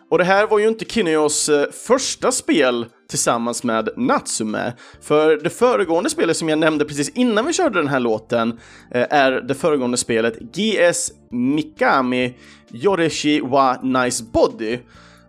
och 0.09 0.17
det 0.17 0.23
här 0.23 0.47
var 0.47 0.59
ju 0.59 0.67
inte 0.67 0.85
Kineos 0.85 1.49
eh, 1.49 1.71
första 1.71 2.31
spel 2.31 2.85
tillsammans 3.09 3.63
med 3.63 3.89
Natsume. 3.97 4.73
För 5.01 5.37
det 5.43 5.49
föregående 5.49 6.09
spelet 6.09 6.37
som 6.37 6.49
jag 6.49 6.59
nämnde 6.59 6.85
precis 6.85 7.09
innan 7.09 7.45
vi 7.45 7.53
körde 7.53 7.79
den 7.79 7.87
här 7.87 7.99
låten 7.99 8.59
eh, 8.91 9.05
är 9.09 9.31
det 9.31 9.55
föregående 9.55 9.97
spelet 9.97 10.39
GS 10.39 11.11
Mikami 11.31 12.37
Yoreshi 12.71 13.41
wa 13.41 13.81
Nice 13.81 14.23
Body. 14.33 14.79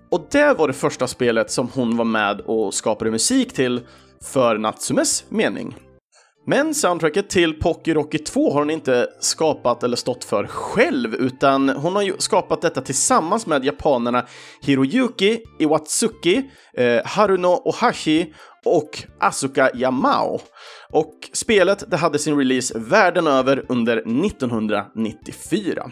Och 0.09 0.29
det 0.31 0.55
var 0.59 0.69
det 0.69 0.75
första 0.75 1.07
spelet 1.07 1.51
som 1.51 1.69
hon 1.75 1.97
var 1.97 2.05
med 2.05 2.41
och 2.41 2.75
skapade 2.75 3.11
musik 3.11 3.53
till 3.53 3.81
för 4.23 4.59
Natsumes 4.59 5.25
mening. 5.29 5.86
Men 6.49 6.75
soundtracket 6.75 7.31
till 7.31 7.55
Pocky 7.55 7.95
Rocky 7.95 8.19
2 8.19 8.53
har 8.53 8.61
hon 8.61 8.71
inte 8.71 9.09
skapat 9.21 9.83
eller 9.83 9.97
stått 9.97 10.25
för 10.25 10.47
själv, 10.47 11.15
utan 11.15 11.69
hon 11.69 11.95
har 11.95 12.03
ju 12.03 12.15
skapat 12.19 12.63
detta 12.63 12.81
tillsammans 12.81 13.47
med 13.47 13.65
japanerna 13.65 14.27
Hiroyuki 14.63 15.41
Iwatsuki, 15.59 16.51
eh, 16.77 17.01
Haruno 17.05 17.63
Ohashi 17.65 18.35
och 18.65 19.03
Asuka 19.21 19.71
Yamao. 19.75 20.41
Och 20.91 21.15
spelet 21.33 21.91
det 21.91 21.97
hade 21.97 22.19
sin 22.19 22.39
release 22.39 22.79
världen 22.79 23.27
över 23.27 23.67
under 23.69 23.97
1994. 23.97 25.91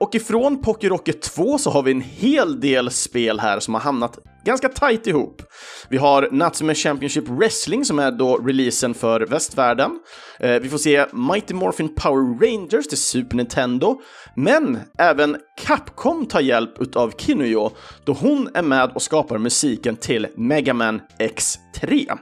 Och 0.00 0.14
ifrån 0.14 0.62
Pocky 0.62 0.88
Rocket 0.88 1.22
2 1.22 1.58
så 1.58 1.70
har 1.70 1.82
vi 1.82 1.90
en 1.90 2.00
hel 2.00 2.60
del 2.60 2.90
spel 2.90 3.40
här 3.40 3.60
som 3.60 3.74
har 3.74 3.80
hamnat 3.80 4.18
ganska 4.44 4.68
tight 4.68 5.06
ihop. 5.06 5.42
Vi 5.88 5.96
har 5.96 6.28
Natsume 6.32 6.74
Championship 6.74 7.28
Wrestling 7.28 7.84
som 7.84 7.98
är 7.98 8.10
då 8.10 8.36
releasen 8.36 8.94
för 8.94 9.20
västvärlden. 9.20 9.90
Eh, 10.38 10.60
vi 10.60 10.68
får 10.68 10.78
se 10.78 11.06
Mighty 11.12 11.54
Morphin 11.54 11.94
Power 11.94 12.46
Rangers 12.46 12.88
till 12.88 12.98
Super 12.98 13.36
Nintendo, 13.36 14.00
men 14.36 14.78
även 14.98 15.36
Capcom 15.66 16.26
tar 16.26 16.40
hjälp 16.40 16.80
utav 16.80 17.12
Kinuyo 17.18 17.70
då 18.04 18.12
hon 18.12 18.48
är 18.54 18.62
med 18.62 18.90
och 18.94 19.02
skapar 19.02 19.38
musiken 19.38 19.96
till 19.96 20.26
Mega 20.36 20.74
Man 20.74 21.00
X3. 21.18 22.18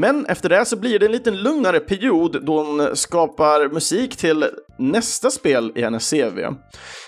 Men 0.00 0.26
efter 0.26 0.48
det 0.48 0.64
så 0.64 0.76
blir 0.76 0.98
det 0.98 1.06
en 1.06 1.12
lite 1.12 1.30
lugnare 1.30 1.80
period 1.80 2.44
då 2.44 2.64
hon 2.64 2.96
skapar 2.96 3.68
musik 3.68 4.16
till 4.16 4.46
nästa 4.78 5.30
spel 5.30 5.72
i 5.74 5.82
hennes 5.82 6.10
CV. 6.10 6.38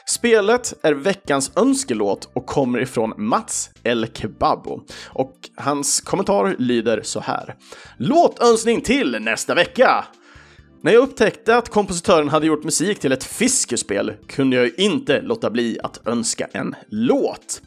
Spelet 0.07 0.75
är 0.83 0.93
veckans 0.93 1.53
önskelåt 1.57 2.31
och 2.35 2.47
kommer 2.47 2.81
ifrån 2.81 3.13
Mats 3.17 3.71
El 3.83 4.07
Kebabo. 4.13 4.81
Och 5.09 5.35
hans 5.57 6.01
kommentar 6.01 6.57
lyder 6.59 7.01
så 7.03 7.21
här. 7.21 7.55
Låtönskning 7.97 8.81
till 8.81 9.17
nästa 9.21 9.55
vecka! 9.55 10.05
När 10.83 10.93
jag 10.93 11.03
upptäckte 11.03 11.57
att 11.57 11.69
kompositören 11.69 12.29
hade 12.29 12.47
gjort 12.47 12.65
musik 12.65 12.99
till 12.99 13.13
ett 13.13 13.25
fiskespel 13.25 14.13
kunde 14.29 14.57
jag 14.57 14.71
inte 14.79 15.21
låta 15.21 15.51
bli 15.51 15.79
att 15.83 16.09
önska 16.09 16.49
en 16.53 16.75
låt. 16.89 17.63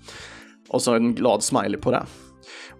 Och 0.70 0.82
så 0.82 0.94
en 0.94 1.16
glad 1.16 1.44
smiley 1.44 1.78
på 1.78 1.92
det. 1.92 2.06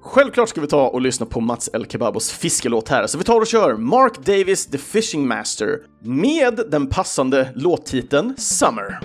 Självklart 0.06 0.50
ska 0.50 0.62
vi 0.62 0.68
ta 0.68 0.88
och 0.88 1.02
lyssna 1.02 1.26
på 1.26 1.42
Mats 1.42 1.70
El 1.74 1.86
Kebabos 1.86 2.32
fiskelåt 2.32 2.90
här, 2.90 3.08
så 3.08 3.18
vi 3.18 3.24
tar 3.24 3.42
och 3.42 3.48
kör 3.48 3.74
Mark 3.74 4.18
Davis 4.26 4.66
The 4.66 4.78
Fishing 4.78 5.28
Master 5.28 5.80
med 6.00 6.60
den 6.72 6.88
passande 6.88 7.52
låttiteln 7.56 8.38
Summer. 8.38 9.00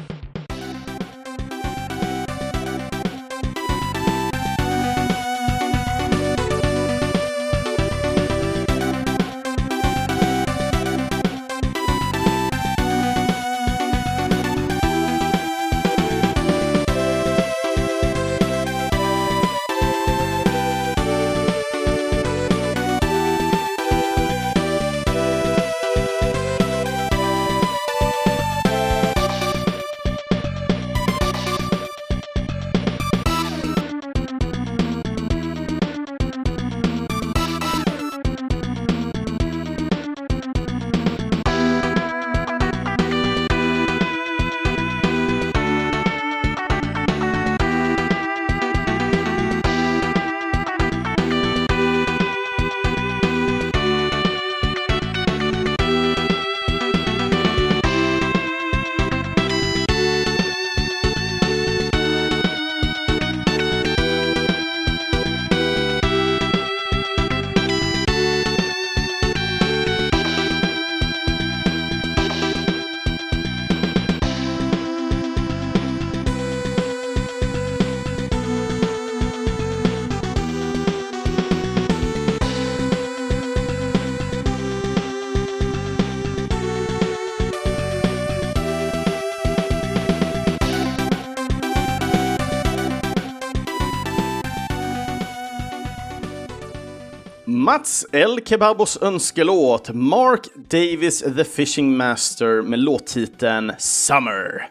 Mats 97.61 98.07
El 98.13 98.41
Kebabos 98.45 98.99
önskelåt 99.03 99.91
Mark 99.95 100.49
Davis 100.55 101.19
The 101.37 101.45
Fishing 101.45 101.97
Master 101.97 102.63
med 102.63 102.79
låttiteln 102.79 103.73
Summer. 103.79 104.69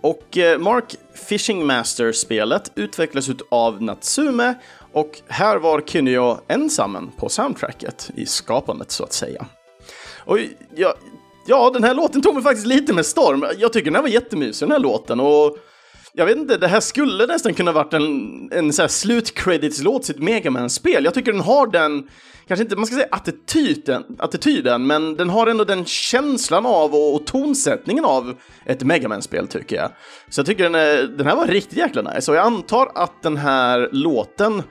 Och 0.00 0.38
eh, 0.38 0.58
Mark 0.58 0.96
Fishing 1.28 1.66
Master-spelet 1.66 2.72
utvecklas 2.74 3.28
av 3.48 3.82
Natsume 3.82 4.54
och 4.92 5.20
här 5.28 5.56
var 5.56 5.80
Kunio 5.80 6.38
ensam 6.48 7.10
på 7.16 7.28
soundtracket 7.28 8.10
i 8.16 8.26
skapandet 8.26 8.90
så 8.90 9.04
att 9.04 9.12
säga. 9.12 9.46
Och 10.18 10.38
ja, 10.74 10.94
ja, 11.46 11.70
den 11.70 11.84
här 11.84 11.94
låten 11.94 12.22
tog 12.22 12.34
mig 12.34 12.42
faktiskt 12.42 12.66
lite 12.66 12.92
med 12.92 13.06
storm. 13.06 13.46
Jag 13.58 13.72
tycker 13.72 13.84
den 13.84 13.94
här 13.94 14.02
var 14.02 14.08
jättemysig 14.08 14.68
den 14.68 14.72
här 14.72 14.78
låten 14.78 15.20
och 15.20 15.58
jag 16.14 16.26
vet 16.26 16.36
inte, 16.36 16.56
det 16.56 16.68
här 16.68 16.80
skulle 16.80 17.26
nästan 17.26 17.54
kunna 17.54 17.72
varit 17.72 17.92
en, 17.92 18.48
en 18.52 18.72
så 18.72 18.82
här 18.82 18.88
slutcredits-låt 18.88 20.04
sitt 20.04 20.16
ett 20.16 20.22
Megaman-spel. 20.22 21.04
Jag 21.04 21.14
tycker 21.14 21.32
den 21.32 21.40
har 21.40 21.66
den, 21.66 22.08
kanske 22.48 22.62
inte 22.62 22.76
man 22.76 22.86
ska 22.86 22.96
säga 22.96 23.08
attityden, 23.10 24.04
attityden 24.18 24.86
men 24.86 25.16
den 25.16 25.30
har 25.30 25.46
ändå 25.46 25.64
den 25.64 25.84
känslan 25.84 26.66
av 26.66 26.94
och, 26.94 27.14
och 27.14 27.26
tonsättningen 27.26 28.04
av 28.04 28.34
ett 28.64 28.82
Megaman-spel 28.82 29.48
tycker 29.48 29.76
jag. 29.76 29.90
Så 30.28 30.38
jag 30.40 30.46
tycker 30.46 30.64
den, 30.64 30.74
är, 30.74 31.02
den 31.02 31.26
här 31.26 31.36
var 31.36 31.46
riktigt 31.46 31.78
jäkla 31.78 32.02
nice 32.02 32.30
och 32.30 32.36
jag 32.36 32.46
antar 32.46 32.90
att 32.94 33.22
den 33.22 33.36
här 33.36 33.88
låten 33.92 34.62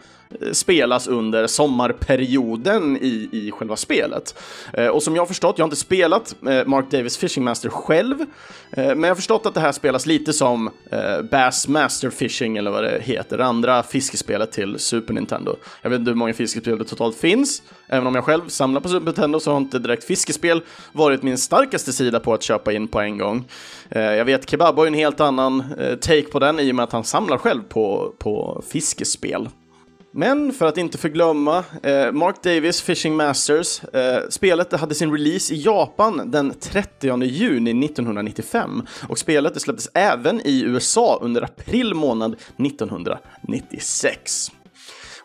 spelas 0.52 1.08
under 1.08 1.48
sommarperioden 1.48 2.98
i, 2.98 3.30
i 3.32 3.52
själva 3.52 3.76
spelet. 3.76 4.36
Eh, 4.74 4.88
och 4.88 5.04
som 5.04 5.15
jag 5.15 5.22
har 5.22 5.28
förstått, 5.28 5.58
jag 5.58 5.63
har 5.63 5.67
inte 5.67 5.76
spelat 5.76 6.36
eh, 6.48 6.65
Mark 6.65 6.91
Davis 6.91 7.17
Fishing 7.17 7.44
Master 7.44 7.70
själv, 7.70 8.22
eh, 8.72 8.86
men 8.86 9.04
jag 9.04 9.10
har 9.10 9.15
förstått 9.15 9.46
att 9.46 9.54
det 9.54 9.60
här 9.60 9.72
spelas 9.72 10.06
lite 10.06 10.34
som 10.34 10.70
eh, 10.91 11.22
Bass 11.32 11.67
Master 11.67 12.10
Fishing 12.10 12.58
eller 12.58 12.72
vad 12.72 12.84
det 12.84 13.00
heter, 13.02 13.38
det 13.38 13.46
andra 13.46 13.84
fiskespelet 13.84 14.52
till 14.52 14.80
Super 14.80 15.13
Nintendo. 15.13 15.56
Jag 15.82 15.89
vet 15.89 16.00
inte 16.00 16.12
hur 16.12 16.15
många 16.15 16.34
fiskespel 16.34 16.78
det 16.78 16.86
totalt 16.86 17.17
finns, 17.17 17.63
även 17.88 18.08
om 18.08 18.15
jag 18.15 18.24
själv 18.24 18.48
samlar 18.48 18.82
på 18.82 18.89
Super 18.89 19.06
Nintendo 19.06 19.39
så 19.39 19.52
har 19.52 19.58
inte 19.58 19.80
direkt 19.80 20.04
fiskespel 20.04 20.62
varit 20.91 21.24
min 21.24 21.38
starkaste 21.38 21.94
sida 21.94 22.20
på 22.20 22.34
att 22.34 22.44
köpa 22.44 22.74
in 22.74 22.88
på 22.88 23.00
en 23.00 23.17
gång. 23.17 23.46
Eh, 23.89 24.02
jag 24.02 24.26
vet 24.26 24.50
Kebab 24.50 24.76
har 24.76 24.84
ju 24.84 24.88
en 24.88 24.94
helt 24.94 25.20
annan 25.20 25.63
eh, 25.80 25.96
take 25.96 26.24
på 26.24 26.39
den 26.39 26.60
i 26.60 26.72
och 26.72 26.76
med 26.76 26.84
att 26.84 26.91
han 26.91 27.04
samlar 27.04 27.38
själv 27.38 27.62
på, 27.63 28.13
på 28.17 28.63
fiskespel. 28.67 29.50
Men 30.13 30.54
för 30.54 30.65
att 30.65 30.78
inte 30.78 30.97
förglömma, 30.97 31.58
eh, 31.84 32.12
Mark 32.12 32.43
Davis 32.43 32.82
Fishing 32.82 33.15
Masters, 33.15 33.84
eh, 33.84 34.19
spelet 34.30 34.74
hade 34.74 34.95
sin 34.95 35.12
release 35.12 35.54
i 35.54 35.62
Japan 35.62 36.32
den 36.32 36.54
30 36.60 37.24
juni 37.24 37.74
1995 37.74 38.88
och 39.10 39.19
spelet 39.19 39.62
släpptes 39.62 39.89
även 39.93 40.41
i 40.47 40.62
USA 40.62 41.19
under 41.21 41.41
april 41.41 41.93
månad 41.93 42.36
1996. 42.58 44.52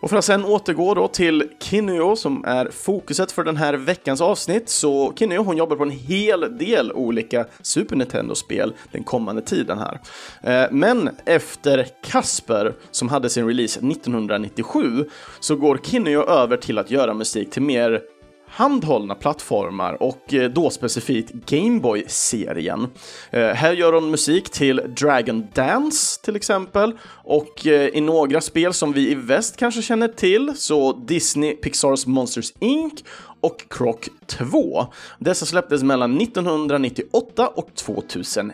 Och 0.07 0.11
för 0.11 0.17
att 0.17 0.25
sen 0.25 0.45
återgå 0.45 0.95
då 0.95 1.09
till 1.09 1.49
Kinyo 1.61 2.17
som 2.17 2.45
är 2.45 2.71
fokuset 2.71 3.33
för 3.33 3.45
den 3.45 3.57
här 3.57 3.75
veckans 3.75 4.21
avsnitt, 4.21 4.69
så 4.69 5.13
Kinyo 5.17 5.43
hon 5.43 5.57
jobbar 5.57 5.77
på 5.77 5.83
en 5.83 5.91
hel 5.91 6.59
del 6.59 6.93
olika 6.93 7.47
Super 7.63 7.97
Nintendo-spel 7.97 8.75
den 8.93 9.05
kommande 9.05 9.43
tiden 9.43 9.79
här. 9.79 10.01
Eh, 10.43 10.69
men 10.71 11.11
efter 11.25 11.87
Kasper, 12.05 12.75
som 12.91 13.09
hade 13.09 13.31
sin 13.31 13.47
release 13.47 13.81
1997, 13.81 15.05
så 15.41 15.57
går 15.57 15.79
Kinyo 15.83 16.23
över 16.23 16.57
till 16.57 16.79
att 16.79 16.91
göra 16.91 17.15
musik 17.15 17.51
till 17.51 17.63
mer 17.63 18.01
handhållna 18.49 19.15
plattformar 19.15 20.03
och 20.03 20.35
eh, 20.35 20.51
då 20.51 20.71
specifikt 20.71 21.33
Gameboy-serien. 21.33 22.87
Eh, 23.31 23.47
här 23.47 23.73
gör 23.73 23.93
hon 23.93 24.11
musik 24.11 24.51
till 24.51 24.83
Dragon 25.01 25.47
Dance 25.55 26.21
till 26.23 26.37
exempel 26.37 26.99
och 27.25 27.67
eh, 27.67 27.89
i 27.89 28.01
några 28.01 28.41
spel 28.41 28.73
som 28.73 28.93
vi 28.93 29.11
i 29.11 29.15
väst 29.15 29.57
kanske 29.57 29.83
känner 29.83 30.09
till, 30.09 30.53
så 30.57 30.93
Disney 30.93 31.57
Pixars 31.57 32.07
Monsters 32.07 32.53
Inc 32.59 33.05
och 33.47 33.65
Croc 33.69 34.09
2. 34.27 34.87
Dessa 35.19 35.47
släpptes 35.47 35.83
mellan 35.83 36.21
1998 36.21 37.49
och 37.49 37.75
2001. 37.75 38.53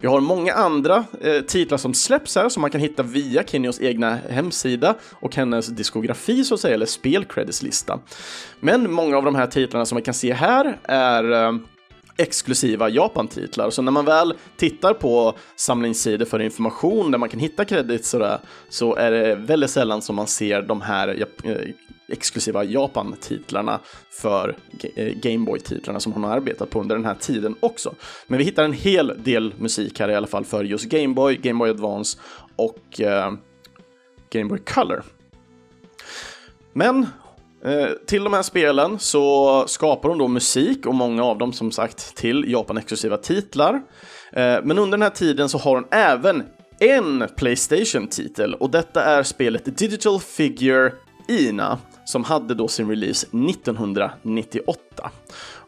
Vi 0.00 0.08
har 0.08 0.20
många 0.20 0.52
andra 0.52 1.04
eh, 1.20 1.40
titlar 1.40 1.78
som 1.78 1.94
släpps 1.94 2.36
här 2.36 2.48
som 2.48 2.60
man 2.60 2.70
kan 2.70 2.80
hitta 2.80 3.02
via 3.02 3.42
Kinyos 3.42 3.80
egna 3.80 4.18
hemsida 4.28 4.94
och 5.20 5.36
hennes 5.36 5.66
diskografi 5.66 6.44
så 6.44 6.54
att 6.54 6.60
säga, 6.60 6.74
eller 6.74 6.86
spelcreditslista. 6.86 7.98
Men 8.60 8.92
många 8.92 9.16
av 9.16 9.24
de 9.24 9.34
här 9.34 9.46
titlarna 9.46 9.86
som 9.86 9.96
man 9.96 10.02
kan 10.02 10.14
se 10.14 10.32
här 10.32 10.78
är 10.84 11.32
eh, 11.32 11.52
exklusiva 12.16 12.88
Japan-titlar. 12.88 13.70
Så 13.70 13.82
när 13.82 13.92
man 13.92 14.04
väl 14.04 14.34
tittar 14.56 14.94
på 14.94 15.34
samlingssidor 15.56 16.26
för 16.26 16.42
information 16.42 17.10
där 17.10 17.18
man 17.18 17.28
kan 17.28 17.40
hitta 17.40 17.64
credits 17.64 18.08
sådär, 18.08 18.38
så 18.68 18.94
är 18.96 19.10
det 19.10 19.34
väldigt 19.34 19.70
sällan 19.70 20.02
som 20.02 20.16
man 20.16 20.26
ser 20.26 20.62
de 20.62 20.80
här 20.80 21.26
eh, 21.44 21.56
exklusiva 22.12 22.64
Japan-titlarna 22.64 23.80
för 24.10 24.56
eh, 24.94 25.06
Gameboy-titlarna 25.06 26.00
som 26.00 26.12
hon 26.12 26.24
har 26.24 26.30
arbetat 26.30 26.70
på 26.70 26.80
under 26.80 26.96
den 26.96 27.04
här 27.04 27.14
tiden 27.14 27.54
också. 27.60 27.94
Men 28.26 28.38
vi 28.38 28.44
hittar 28.44 28.64
en 28.64 28.72
hel 28.72 29.22
del 29.24 29.54
musik 29.58 30.00
här 30.00 30.08
i 30.08 30.14
alla 30.14 30.26
fall 30.26 30.44
för 30.44 30.64
just 30.64 30.84
Gameboy, 30.84 31.36
Gameboy 31.36 31.70
Advance 31.70 32.18
och 32.56 33.00
eh, 33.00 33.32
Gameboy 34.30 34.58
Color. 34.58 35.02
Men 36.72 37.06
Eh, 37.64 37.88
till 38.06 38.24
de 38.24 38.32
här 38.32 38.42
spelen 38.42 38.98
så 38.98 39.64
skapar 39.66 40.08
hon 40.08 40.18
då 40.18 40.28
musik 40.28 40.86
och 40.86 40.94
många 40.94 41.24
av 41.24 41.38
dem 41.38 41.52
som 41.52 41.70
sagt 41.70 42.16
till 42.16 42.52
Japan-exklusiva 42.52 43.16
titlar. 43.16 43.74
Eh, 44.32 44.58
men 44.62 44.78
under 44.78 44.90
den 44.90 45.02
här 45.02 45.10
tiden 45.10 45.48
så 45.48 45.58
har 45.58 45.74
hon 45.74 45.86
även 45.90 46.42
en 46.78 47.24
Playstation-titel 47.36 48.54
och 48.54 48.70
detta 48.70 49.04
är 49.04 49.22
spelet 49.22 49.78
Digital 49.78 50.20
Figure 50.20 50.92
Ina 51.28 51.78
som 52.04 52.24
hade 52.24 52.54
då 52.54 52.68
sin 52.68 52.88
release 52.88 53.26
1998. 53.26 55.10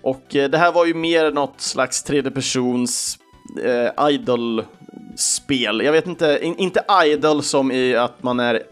Och 0.03 0.37
eh, 0.37 0.51
det 0.51 0.59
här 0.59 0.73
var 0.73 0.87
ju 0.87 0.95
mer 0.95 1.31
något 1.31 1.61
slags 1.61 2.03
tredjepersons 2.03 3.19
eh, 3.65 4.09
idol 4.09 4.65
spel. 5.17 5.83
Jag 5.85 5.93
vet 5.93 6.07
inte, 6.07 6.39
in, 6.43 6.57
inte 6.57 6.85
idol 7.07 7.43
som 7.43 7.73
i 7.73 7.97
att 7.97 8.23
man 8.23 8.41
är, 8.41 8.63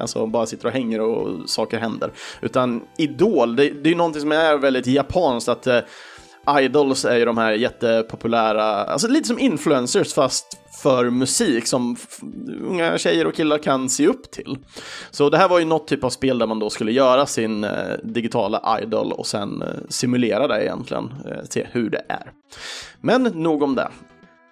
alltså 0.00 0.26
bara 0.26 0.46
sitter 0.46 0.66
och 0.66 0.72
hänger 0.72 1.00
och 1.00 1.50
saker 1.50 1.78
händer, 1.78 2.10
utan 2.40 2.82
idol. 2.98 3.56
Det, 3.56 3.70
det 3.70 3.88
är 3.88 3.90
ju 3.90 3.96
någonting 3.96 4.20
som 4.20 4.32
är 4.32 4.58
väldigt 4.58 4.86
japanskt, 4.86 5.48
att 5.48 5.66
eh, 5.66 5.80
idols 6.60 7.04
är 7.04 7.16
ju 7.16 7.24
de 7.24 7.38
här 7.38 7.52
jättepopulära, 7.52 8.64
alltså 8.64 9.08
lite 9.08 9.28
som 9.28 9.38
influencers 9.38 10.14
fast 10.14 10.58
för 10.82 11.10
musik 11.10 11.66
som 11.66 11.96
unga 12.62 12.98
tjejer 12.98 13.26
och 13.26 13.34
killar 13.34 13.58
kan 13.58 13.88
se 13.88 14.06
upp 14.06 14.30
till. 14.30 14.58
Så 15.10 15.30
det 15.30 15.38
här 15.38 15.48
var 15.48 15.58
ju 15.58 15.64
något 15.64 15.88
typ 15.88 16.04
av 16.04 16.10
spel 16.10 16.38
där 16.38 16.46
man 16.46 16.58
då 16.58 16.70
skulle 16.70 16.92
göra 16.92 17.26
sin 17.26 17.64
eh, 17.64 17.70
digitala 18.02 18.80
idol 18.82 19.12
och 19.12 19.26
sen 19.26 19.62
eh, 19.62 19.68
simulera 19.88 20.48
det 20.48 20.64
egentligen, 20.64 21.04
eh, 21.04 21.44
se 21.50 21.66
hur 21.72 21.90
det 21.90 22.02
är. 22.08 22.32
Men 23.00 23.22
nog 23.22 23.62
om 23.62 23.74
det. 23.74 23.88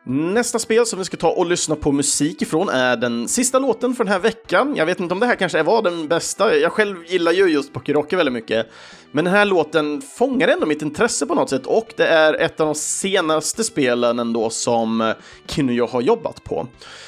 Nästa 0.07 0.59
spel 0.59 0.87
som 0.87 0.99
vi 0.99 1.05
ska 1.05 1.17
ta 1.17 1.31
och 1.31 1.47
lyssna 1.47 1.77
på 1.77 1.93
musik 1.93 2.43
ifrån 2.43 2.69
är 2.69 2.97
den 2.97 3.29
sista 3.29 3.59
låten 3.59 3.95
för 3.95 4.05
den 4.05 4.13
här 4.13 4.21
veckan. 4.21 4.77
Jag 4.77 4.87
vet 4.87 5.01
inte 5.01 5.15
om 5.15 5.21
det 5.21 5.27
här 5.27 5.37
kanske 5.37 5.63
var 5.63 5.83
den 5.83 6.09
bästa. 6.09 6.57
Jag 6.57 6.73
själv 6.73 6.97
gillar 7.07 7.33
ju 7.33 7.47
just 7.47 7.73
Pokérocker 7.73 8.17
väldigt 8.17 8.33
mycket. 8.33 8.67
Men 9.13 9.25
den 9.25 9.35
här 9.35 9.45
låten 9.45 10.03
fångar 10.03 10.49
ändå 10.49 10.67
mitt 10.67 10.83
intresse 10.83 11.27
på 11.27 11.35
något 11.35 11.51
sätt 11.51 11.67
och 11.67 11.95
det 11.97 12.07
är 12.07 12.35
ett 12.35 12.61
av 12.61 12.67
de 12.67 12.75
senaste 12.75 13.65
spelen 13.65 14.19
ändå 14.19 14.51
som 14.51 15.15
Kinuyo 15.47 15.87
har 15.87 16.01
jobbat 16.01 16.45
på. 16.45 16.67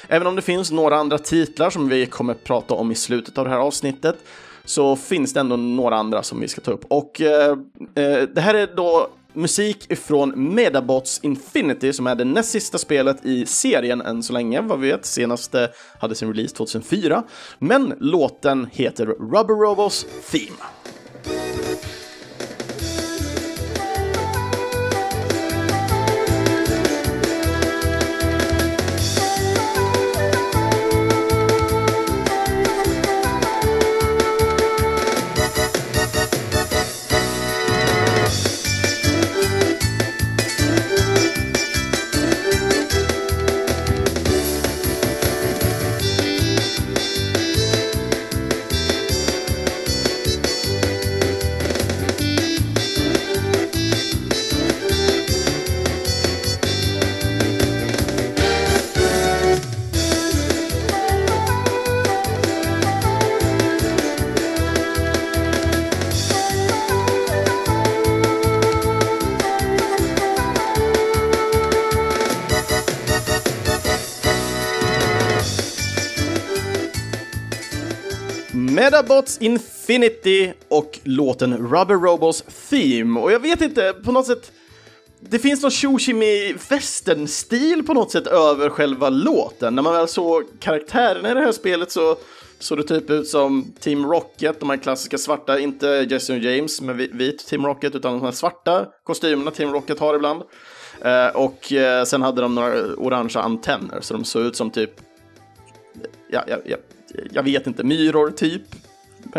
Även 0.09 0.27
om 0.27 0.37
det 0.37 0.43
finns 0.43 0.71
några 0.71 0.97
andra 0.97 1.19
titlar 1.19 1.71
som 1.71 1.89
vi 1.89 2.07
kommer 2.07 2.35
prata 2.35 2.75
om 2.75 2.93
i 2.93 2.95
slutet 2.95 3.39
av 3.39 3.45
det 3.45 3.51
här 3.51 3.59
avsnittet 3.59 4.17
så 4.65 4.97
finns 4.97 5.33
det 5.33 5.41
ändå 5.41 5.57
några 5.57 5.97
andra 5.97 6.23
som 6.23 6.41
vi 6.41 6.49
ska 6.49 6.61
ta 6.61 6.71
upp. 6.71 6.85
Och 6.89 7.21
eh, 7.21 7.51
eh 7.95 8.23
det 8.35 8.41
här 8.41 8.55
är 8.55 8.77
då 8.77 9.09
musik 9.37 9.91
ifrån 9.91 10.55
Medabots 10.55 11.21
Infinity 11.23 11.93
som 11.93 12.07
är 12.07 12.15
det 12.15 12.25
näst 12.25 12.51
sista 12.51 12.79
spelet 12.79 13.25
i 13.25 13.47
serien 13.47 14.01
än 14.01 14.23
så 14.23 14.33
länge, 14.33 14.61
vad 14.61 14.81
vi 14.81 14.91
vet. 14.91 15.07
Senaste 15.07 15.71
hade 16.01 16.15
sin 16.15 16.29
release 16.29 16.57
2004. 16.57 17.23
Men 17.59 17.95
låten 18.01 18.69
heter 18.73 19.07
Rubber 19.07 19.55
Robos 19.55 20.07
Theme. 20.31 20.57
Medabots 78.87 79.39
Infinity 79.39 80.53
och 80.69 80.99
låten 81.05 81.57
Rubber 81.57 81.95
Robos 81.95 82.43
Theme. 82.71 83.21
Och 83.21 83.33
jag 83.33 83.41
vet 83.41 83.61
inte, 83.61 83.93
på 84.05 84.13
något 84.13 84.27
sätt, 84.27 84.53
det 85.21 85.39
finns 85.39 85.63
någon 85.63 85.71
tjochimi 85.71 86.55
västern-stil 86.69 87.83
på 87.87 87.95
något 87.95 88.11
sätt 88.11 88.27
över 88.27 88.71
själva 88.71 89.09
låten. 89.09 89.75
När 89.75 89.83
man 89.83 89.93
väl 89.93 90.09
såg 90.09 90.45
karaktärerna 90.61 91.31
i 91.31 91.35
det 91.35 91.41
här 91.41 91.53
spelet 91.53 91.91
så 91.91 92.17
såg 92.59 92.79
det 92.79 92.85
typ 92.85 93.11
ut 93.11 93.29
som 93.29 93.73
Team 93.81 94.07
Rocket, 94.07 94.61
de 94.61 94.71
här 94.71 94.77
klassiska 94.77 95.19
svarta, 95.19 95.59
inte 95.59 96.07
Jesse 96.11 96.33
och 96.33 96.39
James 96.39 96.81
med 96.81 96.97
vit 96.97 97.47
Team 97.47 97.67
Rocket, 97.67 97.95
utan 97.95 98.13
de 98.13 98.23
här 98.23 98.33
svarta 98.33 98.87
kostymerna 99.05 99.51
Team 99.51 99.73
Rocket 99.73 99.99
har 99.99 100.15
ibland. 100.15 100.43
Eh, 101.01 101.29
och 101.29 101.73
eh, 101.73 102.05
sen 102.05 102.23
hade 102.23 102.43
de 102.43 102.55
några 102.55 102.95
orangea 102.97 103.43
antenner, 103.43 104.01
så 104.01 104.15
de 104.15 104.25
såg 104.25 104.43
ut 104.43 104.57
som 104.57 104.71
typ, 104.71 104.91
ja, 106.31 106.45
ja, 106.49 106.57
ja 106.65 106.77
jag 107.33 107.43
vet 107.43 107.67
inte, 107.67 107.85
myror 107.85 108.31
typ. 108.31 108.63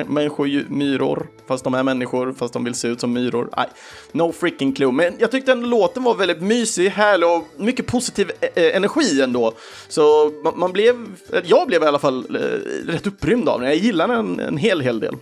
Människor, 0.07 0.65
myror, 0.69 1.27
fast 1.47 1.63
de 1.63 1.73
är 1.73 1.83
människor, 1.83 2.33
fast 2.33 2.53
de 2.53 2.63
vill 2.63 2.73
se 2.73 2.87
ut 2.87 3.01
som 3.01 3.13
myror. 3.13 3.49
Nej, 3.57 3.67
no 4.11 4.31
freaking 4.31 4.73
clue. 4.73 4.91
Men 4.91 5.13
jag 5.19 5.31
tyckte 5.31 5.51
ändå 5.51 5.67
låten 5.67 6.03
var 6.03 6.15
väldigt 6.15 6.41
mysig, 6.41 6.89
härlig 6.89 7.29
och 7.29 7.45
mycket 7.57 7.87
positiv 7.87 8.31
eh, 8.41 8.63
eh, 8.63 8.75
energi 8.75 9.21
ändå. 9.21 9.53
Så 9.87 10.31
man, 10.43 10.59
man, 10.59 10.73
blev, 10.73 10.95
jag 11.43 11.67
blev 11.67 11.83
i 11.83 11.85
alla 11.85 11.99
fall 11.99 12.35
eh, 12.35 12.91
rätt 12.91 13.07
upprymd 13.07 13.49
av 13.49 13.59
den. 13.59 13.69
Jag 13.69 13.77
gillar 13.77 14.07
den 14.07 14.39
en 14.39 14.57
hel, 14.57 14.81
hel 14.81 14.99
del. 14.99 15.15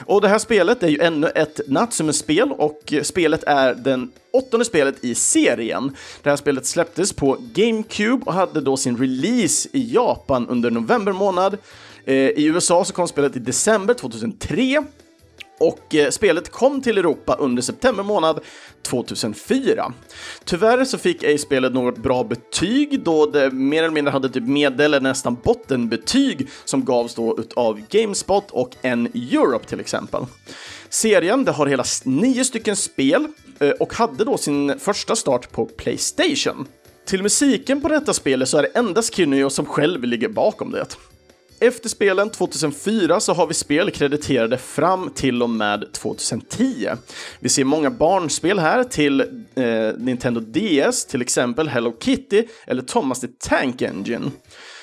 Och 0.00 0.20
det 0.20 0.28
här 0.28 0.38
spelet 0.38 0.82
är 0.82 0.88
ju 0.88 1.00
ännu 1.00 1.26
ett 1.26 1.60
Natsume-spel 1.66 2.52
och 2.52 2.94
spelet 3.02 3.44
är 3.46 3.74
den 3.74 4.10
åttonde 4.32 4.64
spelet 4.64 5.04
i 5.04 5.14
serien. 5.14 5.96
Det 6.22 6.30
här 6.30 6.36
spelet 6.36 6.66
släpptes 6.66 7.12
på 7.12 7.36
GameCube 7.54 8.24
och 8.26 8.34
hade 8.34 8.60
då 8.60 8.76
sin 8.76 8.96
release 8.96 9.68
i 9.72 9.94
Japan 9.94 10.48
under 10.48 10.70
november 10.70 11.12
månad. 11.12 11.58
Eh, 12.04 12.14
I 12.14 12.44
USA 12.44 12.84
så 12.84 12.92
kom 12.92 13.08
spelet 13.08 13.36
i 13.36 13.38
december 13.38 13.94
2003 13.94 14.84
och 15.58 15.94
eh, 15.94 16.10
spelet 16.10 16.50
kom 16.50 16.82
till 16.82 16.98
Europa 16.98 17.36
under 17.38 17.62
september 17.62 18.02
månad 18.02 18.40
2004. 18.82 19.92
Tyvärr 20.44 20.84
så 20.84 20.98
fick 20.98 21.22
ej 21.22 21.38
spelet 21.38 21.72
något 21.72 21.98
bra 21.98 22.24
betyg 22.24 23.00
då 23.04 23.26
det 23.26 23.50
mer 23.50 23.82
eller 23.82 23.94
mindre 23.94 24.10
hade 24.12 24.28
typ 24.28 24.44
medel 24.44 24.94
eller 24.94 25.00
nästan 25.00 25.36
bottenbetyg 25.44 26.48
som 26.64 26.84
gavs 26.84 27.14
då 27.14 27.38
utav 27.38 27.80
Gamespot 27.88 28.50
och 28.50 28.70
en 28.82 29.06
Europe 29.06 29.68
till 29.68 29.80
exempel. 29.80 30.26
Serien 30.88 31.44
det 31.44 31.52
har 31.52 31.66
hela 31.66 31.84
nio 32.04 32.44
stycken 32.44 32.76
spel 32.76 33.26
eh, 33.58 33.70
och 33.70 33.94
hade 33.94 34.24
då 34.24 34.36
sin 34.36 34.78
första 34.78 35.16
start 35.16 35.52
på 35.52 35.66
Playstation. 35.66 36.66
Till 37.06 37.22
musiken 37.22 37.80
på 37.80 37.88
detta 37.88 38.14
spelet 38.14 38.48
så 38.48 38.58
är 38.58 38.62
det 38.62 38.68
endast 38.68 39.14
Kinyo 39.14 39.50
som 39.50 39.66
själv 39.66 40.04
ligger 40.04 40.28
bakom 40.28 40.70
det. 40.70 40.86
Efter 41.60 41.88
spelen 41.88 42.30
2004 42.30 43.20
så 43.20 43.32
har 43.32 43.46
vi 43.46 43.54
spel 43.54 43.90
krediterade 43.90 44.58
fram 44.58 45.10
till 45.10 45.42
och 45.42 45.50
med 45.50 45.92
2010. 45.92 46.88
Vi 47.40 47.48
ser 47.48 47.64
många 47.64 47.90
barnspel 47.90 48.58
här 48.58 48.84
till 48.84 49.20
eh, 49.54 49.92
Nintendo 49.98 50.40
DS, 50.40 51.06
till 51.06 51.22
exempel 51.22 51.68
Hello 51.68 51.96
Kitty 52.00 52.44
eller 52.66 52.82
Thomas 52.82 53.20
the 53.20 53.26
Tank 53.38 53.82
Engine. 53.82 54.30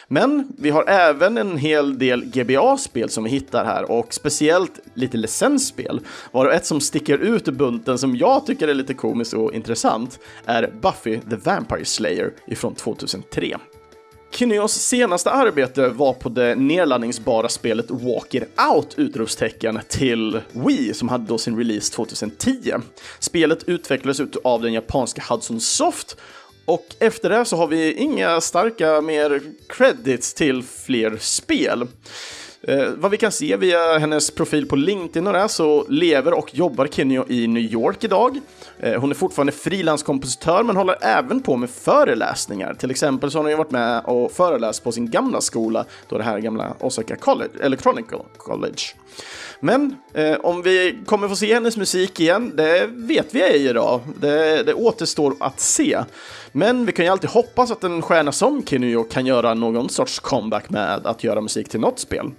Men 0.08 0.48
vi 0.58 0.70
har 0.70 0.90
även 0.90 1.38
en 1.38 1.58
hel 1.58 1.98
del 1.98 2.26
GBA-spel 2.26 3.10
som 3.10 3.24
vi 3.24 3.30
hittar 3.30 3.66
här 3.66 3.92
och 3.92 4.14
speciellt 4.14 4.80
lite 4.94 5.18
licensspel. 5.18 6.00
Varav 6.32 6.52
ett 6.52 6.66
som 6.66 6.82
sticker 6.82 7.18
ut 7.18 7.48
ur 7.48 7.52
bunten 7.52 7.98
som 7.98 8.16
jag 8.16 8.46
tycker 8.46 8.68
är 8.68 8.74
lite 8.74 8.94
komiskt 8.94 9.34
och 9.34 9.54
intressant 9.54 10.20
är 10.46 10.74
Buffy 10.82 11.20
the 11.30 11.36
Vampire 11.36 11.86
Slayer 11.86 12.34
ifrån 12.48 12.76
2003. 12.76 13.58
Kineos 14.36 14.74
senaste 14.74 15.32
arbete 15.32 15.88
var 15.90 16.14
på 16.14 16.30
det 16.30 16.56
nedladdningsbara 16.56 17.50
spelet 17.50 17.86
Walk 17.90 18.34
It 18.34 18.44
Out! 18.74 18.94
utropstecken 18.98 19.80
till 19.88 20.42
Wii 20.52 20.94
som 20.94 21.10
hade 21.10 21.26
då 21.26 21.38
sin 21.38 21.58
release 21.58 21.94
2010. 21.94 22.74
Spelet 23.20 23.64
utvecklades 23.64 24.20
ut 24.20 24.38
av 24.44 24.62
den 24.62 24.74
japanska 24.74 25.24
Hudson 25.30 25.62
Soft 25.62 26.18
och 26.66 26.86
efter 27.00 27.30
det 27.30 27.46
så 27.46 27.58
har 27.58 27.68
vi 27.68 27.94
inga 27.94 28.42
starka 28.42 29.02
mer 29.02 29.42
credits 29.70 30.34
till 30.34 30.64
fler 30.64 31.18
spel. 31.20 31.88
Eh, 32.68 32.88
vad 32.98 33.12
vi 33.12 33.18
kan 33.18 33.32
se 33.32 33.58
via 33.58 33.98
hennes 33.98 34.32
profil 34.32 34.68
på 34.68 34.76
LinkedIn 34.76 35.28
och 35.28 35.34
det 35.34 35.50
så 35.50 35.86
lever 35.90 36.34
och 36.34 36.56
jobbar 36.56 36.88
Kinyo 36.88 37.26
i 37.30 37.48
New 37.48 37.64
York 37.64 38.04
idag. 38.04 38.40
Eh, 38.80 39.00
hon 39.00 39.12
är 39.12 39.16
fortfarande 39.16 39.52
frilanskompositör 39.52 40.64
men 40.64 40.76
håller 40.76 40.98
även 41.02 41.42
på 41.42 41.58
med 41.58 41.70
föreläsningar. 41.70 42.74
Till 42.74 42.92
exempel 42.92 43.32
så 43.32 43.38
har 43.38 43.44
hon 43.44 43.52
ju 43.52 43.58
varit 43.58 43.72
med 43.72 44.02
och 44.06 44.32
föreläst 44.32 44.84
på 44.84 44.92
sin 44.92 45.10
gamla 45.10 45.42
skola, 45.42 45.86
då 46.10 46.18
det 46.18 46.24
här 46.24 46.40
gamla 46.40 46.74
Osaka 46.80 47.16
College, 47.16 47.50
Electronic 47.62 48.06
College. 48.38 48.82
Men 49.60 49.96
eh, 50.14 50.36
om 50.36 50.62
vi 50.62 50.98
kommer 51.06 51.28
få 51.28 51.36
se 51.36 51.54
hennes 51.54 51.78
musik 51.78 52.20
igen, 52.20 52.52
det 52.56 52.90
vet 52.92 53.36
vi 53.36 53.42
ej 53.42 53.68
idag. 53.68 54.02
Det, 54.20 54.64
det 54.64 54.74
återstår 54.74 55.36
att 55.40 55.60
se. 55.60 56.00
Men 56.52 56.86
vi 56.86 56.92
kan 56.92 57.06
ju 57.06 57.12
alltid 57.12 57.30
hoppas 57.30 57.72
att 57.72 57.84
en 57.84 58.02
stjärna 58.02 58.32
som 58.32 58.66
Kinyo 58.66 59.04
kan 59.04 59.26
göra 59.26 59.54
någon 59.54 59.90
sorts 59.90 60.20
comeback 60.20 60.70
med 60.70 61.08
att 61.08 61.24
göra 61.24 61.42
musik 61.42 61.70
till 61.70 61.80
något 61.80 62.00
spel. 62.00 62.32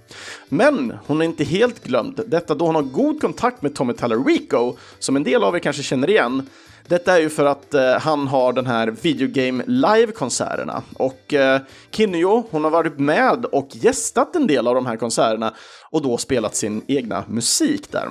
Men 0.49 0.93
hon 1.05 1.21
är 1.21 1.25
inte 1.25 1.43
helt 1.43 1.83
glömd, 1.83 2.21
detta 2.27 2.55
då 2.55 2.65
hon 2.65 2.75
har 2.75 2.81
god 2.81 3.21
kontakt 3.21 3.61
med 3.61 3.75
Tommy 3.75 3.93
Tallarico, 3.93 4.75
som 4.99 5.15
en 5.15 5.23
del 5.23 5.43
av 5.43 5.55
er 5.55 5.59
kanske 5.59 5.83
känner 5.83 6.09
igen. 6.09 6.49
Detta 6.87 7.17
är 7.17 7.21
ju 7.21 7.29
för 7.29 7.45
att 7.45 7.73
eh, 7.73 7.91
han 7.91 8.27
har 8.27 8.53
den 8.53 8.65
här 8.65 8.87
Videogame 8.87 9.63
Live-konserterna 9.67 10.83
och 10.93 11.33
eh, 11.33 11.61
Kinyo, 11.91 12.43
hon 12.51 12.63
har 12.63 12.71
varit 12.71 12.99
med 12.99 13.45
och 13.45 13.67
gästat 13.71 14.35
en 14.35 14.47
del 14.47 14.67
av 14.67 14.75
de 14.75 14.85
här 14.85 14.95
konserterna 14.95 15.53
och 15.89 16.01
då 16.01 16.17
spelat 16.17 16.55
sin 16.55 16.81
egna 16.87 17.23
musik 17.27 17.91
där. 17.91 18.09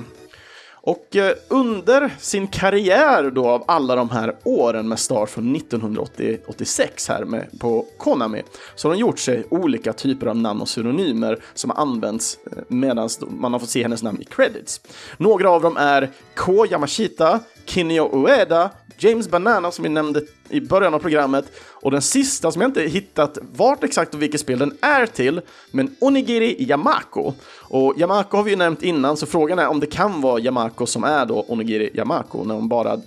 Och 0.87 1.17
eh, 1.17 1.35
under 1.49 2.15
sin 2.19 2.47
karriär 2.49 3.31
då 3.31 3.49
av 3.49 3.65
alla 3.69 3.97
de 3.97 4.11
här 4.11 4.37
åren 4.45 4.89
med 4.89 4.99
start 4.99 5.31
från 5.31 5.57
1986 5.57 7.09
här 7.09 7.25
med, 7.25 7.61
på 7.61 7.87
Konami 7.99 8.43
så 8.75 8.89
har 8.89 8.95
hon 8.95 9.01
gjort 9.01 9.19
sig 9.19 9.45
olika 9.51 9.93
typer 9.93 10.27
av 10.27 10.37
namn 10.37 10.61
och 10.61 10.69
synonymer 10.69 11.39
som 11.55 11.71
har 11.71 11.83
använts 11.83 12.39
eh, 12.53 12.63
medan 12.69 13.09
man 13.29 13.53
har 13.53 13.61
fått 13.61 13.69
se 13.69 13.83
hennes 13.83 14.03
namn 14.03 14.21
i 14.21 14.25
credits. 14.25 14.81
Några 15.17 15.51
av 15.51 15.63
dem 15.63 15.77
är 15.77 16.11
K. 16.37 16.67
Yamashita, 16.67 17.41
Kinyo 17.67 18.11
Ueda, 18.13 18.71
James 18.99 19.29
Banana 19.29 19.71
som 19.71 19.83
vi 19.83 19.89
nämnde 19.89 20.23
i 20.49 20.61
början 20.61 20.95
av 20.95 20.99
programmet 20.99 21.45
och 21.73 21.91
den 21.91 22.03
sista 22.03 22.53
som 22.53 22.63
jag 22.63 22.69
inte 22.69 22.83
hittat 22.83 23.39
vart 23.53 23.85
exakt 23.85 24.15
och 24.15 24.23
vilket 24.23 24.41
spel 24.41 24.59
den 24.59 24.77
är 24.81 25.07
till, 25.07 25.41
men 25.71 25.97
Onigiri 26.01 26.57
Yamako. 26.59 27.33
Och 27.61 27.95
Yamako 27.99 28.37
har 28.37 28.45
vi 28.45 28.51
ju 28.51 28.57
nämnt 28.57 28.83
innan, 28.83 29.17
så 29.17 29.27
frågan 29.27 29.59
är 29.59 29.69
om 29.69 29.81
det 29.81 29.87
kan 29.87 30.21
vara 30.21 30.41
Yamako 30.41 30.87
som 30.87 31.05
är 31.05 31.27
då 31.27 31.45
Onigiri 31.49 31.91
Yamako 31.95 32.45
när 32.45 32.55
hon 32.55 32.69
bara 32.69 33.01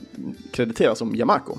krediteras 0.52 0.98
som 0.98 1.15
Yamako. 1.15 1.58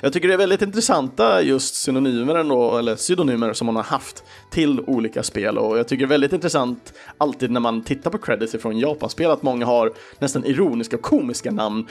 Jag 0.00 0.12
tycker 0.12 0.28
det 0.28 0.34
är 0.34 0.38
väldigt 0.38 0.62
intressanta 0.62 1.42
just 1.42 1.74
synonymer 1.74 2.34
ändå, 2.34 2.78
eller 2.78 2.96
pseudonymer 2.96 3.52
som 3.52 3.66
hon 3.66 3.76
har 3.76 3.82
haft 3.82 4.24
till 4.52 4.80
olika 4.80 5.22
spel 5.22 5.58
och 5.58 5.78
jag 5.78 5.88
tycker 5.88 6.06
det 6.06 6.06
är 6.06 6.08
väldigt 6.08 6.32
intressant 6.32 6.92
alltid 7.18 7.50
när 7.50 7.60
man 7.60 7.82
tittar 7.82 8.10
på 8.10 8.18
credits 8.18 8.54
ifrån 8.54 8.78
Japanspel 8.78 9.30
att 9.30 9.42
många 9.42 9.66
har 9.66 9.92
nästan 10.18 10.44
ironiska 10.44 10.96
och 10.96 11.02
komiska 11.02 11.50
namn. 11.50 11.86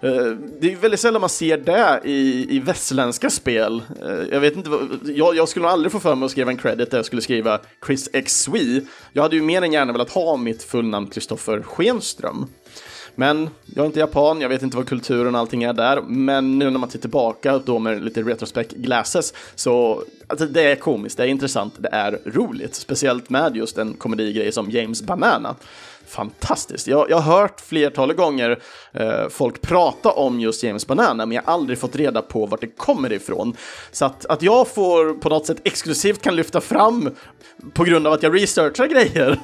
Eh, 0.00 0.26
det 0.60 0.72
är 0.72 0.76
väldigt 0.76 1.00
sällan 1.00 1.20
man 1.20 1.30
ser 1.30 1.56
det 1.56 2.00
i, 2.04 2.46
i 2.56 2.58
västländska 2.58 3.30
spel. 3.30 3.82
Eh, 4.02 4.28
jag 4.32 4.40
vet 4.40 4.56
inte, 4.56 4.70
jag, 5.04 5.36
jag 5.36 5.48
skulle 5.48 5.62
nog 5.62 5.72
aldrig 5.72 5.92
få 5.92 6.00
för 6.00 6.14
mig 6.14 6.26
att 6.26 6.30
skriva 6.30 6.50
en 6.50 6.56
credit 6.56 6.90
där 6.90 6.98
jag 6.98 7.06
skulle 7.06 7.22
skriva 7.22 7.60
Chris 7.86 8.08
X 8.12 8.42
Swee. 8.42 8.86
Jag 9.12 9.22
hade 9.22 9.36
ju 9.36 9.42
mer 9.42 9.62
än 9.62 9.72
gärna 9.72 9.92
velat 9.92 10.10
ha 10.10 10.36
mitt 10.36 10.62
fullnamn 10.62 11.06
Kristoffer 11.06 11.62
Schenström. 11.62 12.46
Men 13.14 13.50
jag 13.64 13.82
är 13.82 13.86
inte 13.86 14.00
japan, 14.00 14.40
jag 14.40 14.48
vet 14.48 14.62
inte 14.62 14.76
vad 14.76 14.88
kulturen 14.88 15.34
och 15.34 15.40
allting 15.40 15.62
är 15.62 15.72
där, 15.72 16.00
men 16.00 16.58
nu 16.58 16.70
när 16.70 16.78
man 16.78 16.88
tittar 16.88 17.00
tillbaka 17.00 17.58
då 17.58 17.78
med 17.78 18.04
lite 18.04 18.22
retrospect 18.22 18.72
glasses 18.72 19.34
så 19.54 20.04
alltså 20.26 20.46
det 20.46 20.62
är 20.62 20.76
komiskt, 20.76 21.16
det 21.16 21.22
är 21.22 21.26
intressant, 21.26 21.74
det 21.78 21.88
är 21.92 22.18
roligt, 22.24 22.74
speciellt 22.74 23.30
med 23.30 23.56
just 23.56 23.78
en 23.78 23.94
komedigrej 23.94 24.52
som 24.52 24.70
James 24.70 25.02
Banana 25.02 25.54
fantastiskt. 26.14 26.86
Jag, 26.86 27.10
jag 27.10 27.16
har 27.16 27.40
hört 27.40 27.60
flertalet 27.60 28.16
gånger 28.16 28.58
eh, 28.92 29.28
folk 29.28 29.60
prata 29.60 30.10
om 30.10 30.40
just 30.40 30.62
James 30.62 30.86
Banana, 30.86 31.26
men 31.26 31.34
jag 31.34 31.42
har 31.42 31.52
aldrig 31.52 31.78
fått 31.78 31.96
reda 31.96 32.22
på 32.22 32.46
vart 32.46 32.60
det 32.60 32.76
kommer 32.76 33.12
ifrån. 33.12 33.56
Så 33.92 34.04
att, 34.04 34.26
att 34.26 34.42
jag 34.42 34.68
får 34.68 35.14
på 35.14 35.28
något 35.28 35.46
sätt 35.46 35.60
exklusivt 35.64 36.22
kan 36.22 36.36
lyfta 36.36 36.60
fram 36.60 37.10
på 37.72 37.84
grund 37.84 38.06
av 38.06 38.12
att 38.12 38.22
jag 38.22 38.34
researchar 38.34 38.86
grejer 38.86 39.38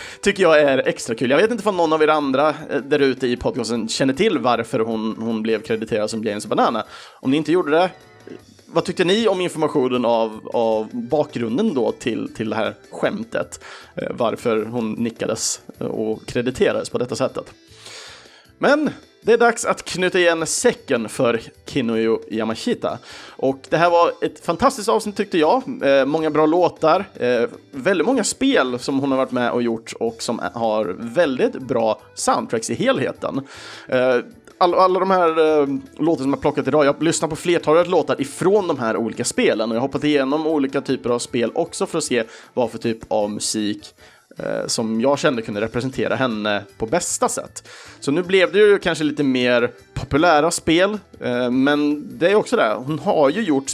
tycker 0.22 0.42
jag 0.42 0.60
är 0.60 0.78
extra 0.78 1.14
kul. 1.14 1.30
Jag 1.30 1.38
vet 1.38 1.50
inte 1.50 1.68
om 1.68 1.76
någon 1.76 1.92
av 1.92 2.02
er 2.02 2.08
andra 2.08 2.48
eh, 2.48 2.80
där 2.84 2.98
ute 2.98 3.26
i 3.26 3.36
podcasten 3.36 3.88
känner 3.88 4.14
till 4.14 4.38
varför 4.38 4.80
hon, 4.80 5.16
hon 5.18 5.42
blev 5.42 5.62
krediterad 5.62 6.10
som 6.10 6.24
James 6.24 6.46
Banana. 6.46 6.84
Om 7.20 7.30
ni 7.30 7.36
inte 7.36 7.52
gjorde 7.52 7.70
det, 7.70 7.90
vad 8.72 8.84
tyckte 8.84 9.04
ni 9.04 9.28
om 9.28 9.40
informationen 9.40 10.04
av, 10.04 10.50
av 10.52 10.88
bakgrunden 10.92 11.74
då 11.74 11.92
till, 11.92 12.34
till 12.34 12.50
det 12.50 12.56
här 12.56 12.74
skämtet? 12.90 13.64
Eh, 13.94 14.08
varför 14.10 14.64
hon 14.64 14.92
nickades 14.92 15.60
eh, 15.78 15.86
och 15.86 16.26
krediterades 16.26 16.90
på 16.90 16.98
detta 16.98 17.16
sättet? 17.16 17.54
Men 18.58 18.90
det 19.22 19.32
är 19.32 19.38
dags 19.38 19.64
att 19.64 19.84
knyta 19.84 20.18
igen 20.18 20.46
säcken 20.46 21.08
för 21.08 21.40
Kinuyo 21.66 22.20
Yamashita. 22.30 22.98
Och 23.28 23.58
det 23.68 23.76
här 23.76 23.90
var 23.90 24.12
ett 24.20 24.44
fantastiskt 24.44 24.88
avsnitt 24.88 25.16
tyckte 25.16 25.38
jag. 25.38 25.62
Eh, 25.82 26.04
många 26.04 26.30
bra 26.30 26.46
låtar, 26.46 27.04
eh, 27.14 27.42
väldigt 27.70 28.06
många 28.06 28.24
spel 28.24 28.78
som 28.78 29.00
hon 29.00 29.10
har 29.10 29.18
varit 29.18 29.32
med 29.32 29.50
och 29.50 29.62
gjort 29.62 29.92
och 30.00 30.22
som 30.22 30.40
har 30.54 30.96
väldigt 30.98 31.54
bra 31.54 32.00
soundtracks 32.14 32.70
i 32.70 32.74
helheten. 32.74 33.40
Eh, 33.88 34.16
all, 34.60 34.74
alla 34.74 35.00
de 35.00 35.10
här 35.10 35.28
eh, 35.28 35.68
låtarna 35.98 36.24
som 36.24 36.30
jag 36.30 36.40
plockat 36.40 36.68
idag, 36.68 36.84
jag 36.84 36.92
har 36.92 37.00
lyssnat 37.00 37.30
på 37.30 37.36
flertalet 37.36 37.88
låtar 37.88 38.20
ifrån 38.20 38.68
de 38.68 38.78
här 38.78 38.96
olika 38.96 39.24
spelen 39.24 39.70
och 39.70 39.76
jag 39.76 39.80
har 39.80 39.88
hoppat 39.88 40.04
igenom 40.04 40.46
olika 40.46 40.80
typer 40.80 41.10
av 41.10 41.18
spel 41.18 41.50
också 41.54 41.86
för 41.86 41.98
att 41.98 42.04
se 42.04 42.24
vad 42.54 42.70
för 42.70 42.78
typ 42.78 42.98
av 43.08 43.30
musik 43.30 43.94
eh, 44.38 44.66
som 44.66 45.00
jag 45.00 45.18
kände 45.18 45.42
kunde 45.42 45.60
representera 45.60 46.14
henne 46.14 46.62
på 46.78 46.86
bästa 46.86 47.28
sätt. 47.28 47.68
Så 48.00 48.10
nu 48.10 48.22
blev 48.22 48.52
det 48.52 48.58
ju 48.58 48.78
kanske 48.78 49.04
lite 49.04 49.22
mer 49.22 49.70
populära 49.94 50.50
spel, 50.50 50.98
eh, 51.20 51.50
men 51.50 52.08
det 52.18 52.30
är 52.30 52.34
också 52.34 52.56
det, 52.56 52.74
hon 52.76 52.98
har 52.98 53.30
ju 53.30 53.42
gjort 53.42 53.72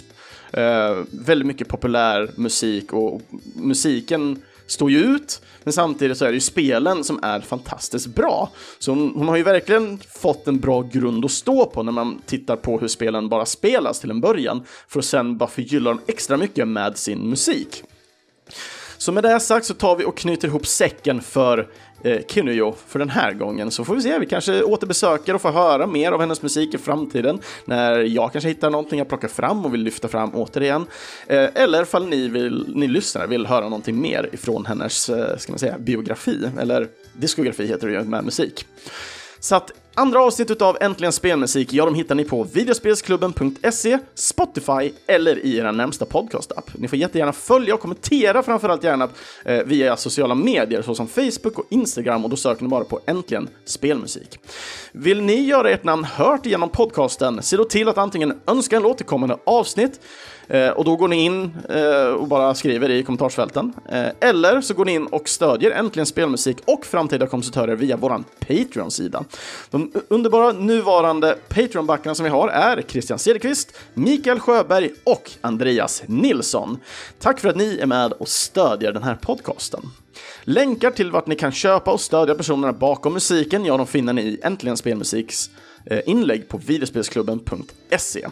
eh, 0.53 0.97
väldigt 1.11 1.47
mycket 1.47 1.69
populär 1.69 2.31
musik 2.37 2.93
och 2.93 3.21
musiken 3.55 4.43
står 4.67 4.91
ju 4.91 4.99
ut, 4.99 5.43
men 5.65 5.73
samtidigt 5.73 6.19
så 6.19 6.25
är 6.25 6.29
det 6.29 6.35
ju 6.35 6.41
spelen 6.41 7.05
som 7.05 7.21
är 7.23 7.41
fantastiskt 7.41 8.07
bra. 8.07 8.51
Så 8.79 8.91
hon, 8.91 9.13
hon, 9.15 9.29
har 9.29 9.37
ju 9.37 9.43
verkligen 9.43 9.99
fått 10.09 10.49
en 10.49 10.59
bra 10.59 10.83
grund 10.83 11.25
att 11.25 11.31
stå 11.31 11.67
på 11.67 11.83
när 11.83 11.93
man 11.93 12.21
tittar 12.27 12.57
på 12.57 12.79
hur 12.79 12.89
spelen 12.89 13.29
bara 13.29 13.47
spelas 13.47 14.01
till 14.01 14.11
en 14.11 14.21
början, 14.21 14.63
för 14.89 14.99
att 14.99 15.05
sen 15.05 15.37
bara 15.37 15.51
förgylla 15.51 15.91
dem 15.91 16.01
extra 16.07 16.37
mycket 16.37 16.69
med 16.69 16.99
sin 16.99 17.31
musik. 17.31 17.83
Så 18.99 19.13
med 19.13 19.25
det 19.25 19.41
sagt 19.41 19.67
så 19.67 19.75
tar 19.75 19.97
vi 19.97 20.05
och 20.05 20.17
knyter 20.17 20.49
ihop 20.49 20.67
säcken 20.67 21.21
för 21.21 21.69
eh, 22.03 22.21
Kinuyo 22.29 22.75
för 22.89 22.99
den 22.99 23.11
här 23.11 23.33
gången. 23.33 23.71
Så 23.71 23.85
får 23.85 23.95
vi 23.95 24.03
se, 24.03 24.19
vi 24.19 24.27
kanske 24.27 24.63
återbesöker 24.63 25.35
och 25.35 25.43
får 25.43 25.51
höra 25.51 25.87
mer 25.87 26.13
av 26.13 26.21
hennes 26.21 26.43
musik 26.43 26.75
i 26.75 26.79
framtiden 26.79 27.41
när 27.65 27.99
jag 27.99 28.33
kanske 28.33 28.49
hittar 28.49 28.71
någonting 28.71 28.99
jag 28.99 29.09
plockar 29.09 29.29
fram 29.29 29.65
och 29.65 29.75
vill 29.75 29.83
lyfta 29.83 30.09
fram 30.09 30.31
återigen. 30.35 30.87
Eh, 31.27 31.49
eller 31.55 31.83
ifall 31.83 32.09
ni, 32.09 32.29
vill, 32.29 32.67
ni 32.75 32.89
lyssnare 32.89 33.27
vill 33.27 33.47
höra 33.47 33.65
någonting 33.65 34.01
mer 34.01 34.29
ifrån 34.33 34.67
hennes, 34.67 35.09
eh, 35.09 35.37
ska 35.37 35.53
man 35.53 35.59
säga, 35.59 35.79
biografi, 35.79 36.51
eller 36.61 36.89
diskografi 37.13 37.67
heter 37.67 37.87
det 37.87 37.93
ju 37.93 38.05
med 38.05 38.25
musik. 38.25 38.67
Så 39.41 39.57
att 39.57 39.73
andra 39.97 40.23
avsnittet 40.23 40.63
av 40.63 40.77
Äntligen 40.81 41.13
Spelmusik, 41.13 41.73
ja, 41.73 41.85
de 41.85 41.95
hittar 41.95 42.15
ni 42.15 42.25
på 42.25 42.43
videospelsklubben.se, 42.53 43.99
Spotify 44.15 44.93
eller 45.07 45.39
i 45.39 45.57
er 45.57 45.73
närmsta 45.73 46.05
podcastapp. 46.05 46.71
Ni 46.75 46.89
får 46.89 46.99
jättegärna 46.99 47.33
följa 47.33 47.75
och 47.75 47.81
kommentera 47.81 48.43
framförallt 48.43 48.85
gärna 48.85 49.09
eh, 49.45 49.63
via 49.65 49.97
sociala 49.97 50.35
medier 50.35 50.83
såsom 50.83 51.09
Facebook 51.09 51.59
och 51.59 51.67
Instagram 51.71 52.25
och 52.25 52.31
då 52.31 52.37
söker 52.37 52.63
ni 52.63 52.69
bara 52.69 52.85
på 52.85 53.01
Äntligen 53.07 53.49
Spelmusik. 53.65 54.39
Vill 54.93 55.23
ni 55.23 55.41
göra 55.41 55.71
ert 55.71 55.85
namn 55.85 56.05
hört 56.05 56.47
genom 56.47 56.69
podcasten, 56.69 57.43
se 57.43 57.57
då 57.57 57.65
till 57.65 57.89
att 57.89 57.99
antingen 57.99 58.41
önska 58.47 58.77
en 58.77 58.83
låt 58.83 58.97
till 58.97 59.07
kommande 59.07 59.39
avsnitt 59.45 60.01
Eh, 60.49 60.69
och 60.69 60.85
då 60.85 60.97
går 60.97 61.09
ni 61.09 61.25
in 61.25 61.57
eh, 61.69 62.07
och 62.07 62.29
bara 62.29 62.55
skriver 62.55 62.91
i 62.91 63.03
kommentarsfälten. 63.03 63.73
Eh, 63.89 64.07
eller 64.21 64.61
så 64.61 64.75
går 64.75 64.85
ni 64.85 64.93
in 64.93 65.07
och 65.07 65.29
stödjer 65.29 65.71
Äntligen 65.71 66.07
Spelmusik 66.07 66.57
och 66.65 66.87
framtida 66.87 67.27
kompositörer 67.27 67.77
via 67.77 67.97
vår 67.97 68.25
Patreon-sida. 68.39 69.25
de 69.71 69.93
underbara 70.09 70.53
nuvarande 70.53 71.39
Patreon-backarna 71.49 72.15
som 72.15 72.25
vi 72.25 72.31
har 72.31 72.49
är 72.49 72.83
Christian 72.83 73.19
Cederqvist, 73.19 73.77
Mikael 73.95 74.41
Sjöberg 74.41 74.91
och 75.05 75.31
Andreas 75.41 76.03
Nilsson. 76.07 76.79
Tack 77.19 77.41
för 77.41 77.49
att 77.49 77.57
ni 77.57 77.79
är 77.79 77.87
med 77.87 78.13
och 78.13 78.29
stödjer 78.29 78.93
den 78.93 79.03
här 79.03 79.15
podcasten. 79.15 79.81
Länkar 80.43 80.91
till 80.91 81.11
vart 81.11 81.27
ni 81.27 81.37
kan 81.37 81.53
köpa 81.53 81.93
och 81.93 82.01
stödja 82.01 82.35
personerna 82.35 82.73
bakom 82.73 83.13
musiken, 83.13 83.65
ja, 83.65 83.77
de 83.77 83.87
finner 83.87 84.13
ni 84.13 84.23
i 84.23 84.39
Äntligen 84.43 84.77
Spelmusiks 84.77 85.51
Eh, 85.91 86.01
inlägg 86.07 86.49
på 86.49 86.59
videospelsklubben.se. 86.59 88.27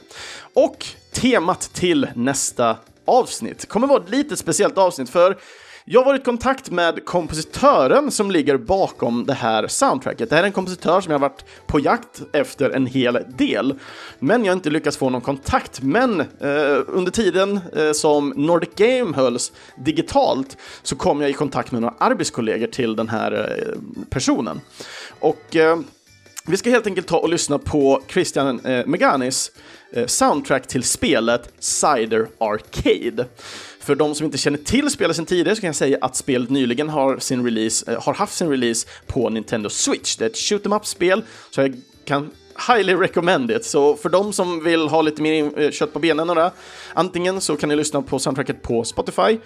Och 0.54 0.86
temat 1.12 1.60
till 1.60 2.08
nästa 2.14 2.76
avsnitt 3.04 3.68
kommer 3.68 3.86
vara 3.86 4.02
ett 4.02 4.10
lite 4.10 4.36
speciellt 4.36 4.78
avsnitt 4.78 5.10
för 5.10 5.38
jag 5.86 6.00
har 6.00 6.04
varit 6.04 6.20
i 6.20 6.24
kontakt 6.24 6.70
med 6.70 7.04
kompositören 7.04 8.10
som 8.10 8.30
ligger 8.30 8.56
bakom 8.56 9.24
det 9.26 9.34
här 9.34 9.66
soundtracket. 9.66 10.30
Det 10.30 10.36
här 10.36 10.42
är 10.42 10.46
en 10.46 10.52
kompositör 10.52 11.00
som 11.00 11.12
jag 11.12 11.18
har 11.18 11.28
varit 11.28 11.44
på 11.66 11.80
jakt 11.80 12.22
efter 12.32 12.70
en 12.70 12.86
hel 12.86 13.18
del, 13.36 13.74
men 14.18 14.44
jag 14.44 14.52
har 14.52 14.56
inte 14.56 14.70
lyckats 14.70 14.96
få 14.96 15.10
någon 15.10 15.20
kontakt. 15.20 15.82
Men 15.82 16.20
eh, 16.20 16.80
under 16.86 17.10
tiden 17.10 17.60
eh, 17.76 17.92
som 17.92 18.32
Nordic 18.36 18.70
Game 18.76 19.16
hölls 19.16 19.52
digitalt 19.76 20.56
så 20.82 20.96
kom 20.96 21.20
jag 21.20 21.30
i 21.30 21.32
kontakt 21.32 21.72
med 21.72 21.82
några 21.82 21.94
arbetskollegor 21.98 22.66
till 22.66 22.96
den 22.96 23.08
här 23.08 23.32
eh, 23.32 23.80
personen. 24.10 24.60
Och 25.20 25.56
eh, 25.56 25.78
vi 26.46 26.56
ska 26.56 26.70
helt 26.70 26.86
enkelt 26.86 27.06
ta 27.06 27.18
och 27.18 27.28
lyssna 27.28 27.58
på 27.58 28.02
Christian 28.08 28.60
eh, 28.60 28.86
Meganis 28.86 29.52
eh, 29.92 30.06
soundtrack 30.06 30.66
till 30.66 30.82
spelet 30.82 31.52
Cider 31.58 32.28
Arcade. 32.38 33.26
För 33.80 33.94
de 33.94 34.14
som 34.14 34.24
inte 34.26 34.38
känner 34.38 34.58
till 34.58 34.90
spelet 34.90 35.16
sedan 35.16 35.26
tidigare 35.26 35.56
så 35.56 35.60
kan 35.60 35.68
jag 35.68 35.76
säga 35.76 35.98
att 36.00 36.16
spelet 36.16 36.50
nyligen 36.50 36.88
har, 36.88 37.18
sin 37.18 37.44
release, 37.44 37.92
eh, 37.92 38.02
har 38.02 38.14
haft 38.14 38.34
sin 38.34 38.50
release 38.50 38.88
på 39.06 39.30
Nintendo 39.30 39.68
Switch. 39.68 40.16
Det 40.16 40.24
är 40.24 40.30
ett 40.30 40.36
shoot 40.36 40.66
em 40.66 40.72
up-spel, 40.72 41.24
så 41.50 41.60
jag 41.60 41.80
kan 42.04 42.30
highly 42.68 42.94
recommend 42.94 43.50
it. 43.50 43.64
Så 43.64 43.96
för 43.96 44.08
de 44.08 44.32
som 44.32 44.64
vill 44.64 44.88
ha 44.88 45.02
lite 45.02 45.22
mer 45.22 45.60
eh, 45.60 45.70
kött 45.70 45.92
på 45.92 45.98
benen 45.98 46.30
och 46.30 46.36
det, 46.36 46.50
antingen 46.94 47.40
så 47.40 47.56
kan 47.56 47.68
ni 47.68 47.76
lyssna 47.76 48.02
på 48.02 48.18
soundtracket 48.18 48.62
på 48.62 48.84
Spotify, 48.84 49.38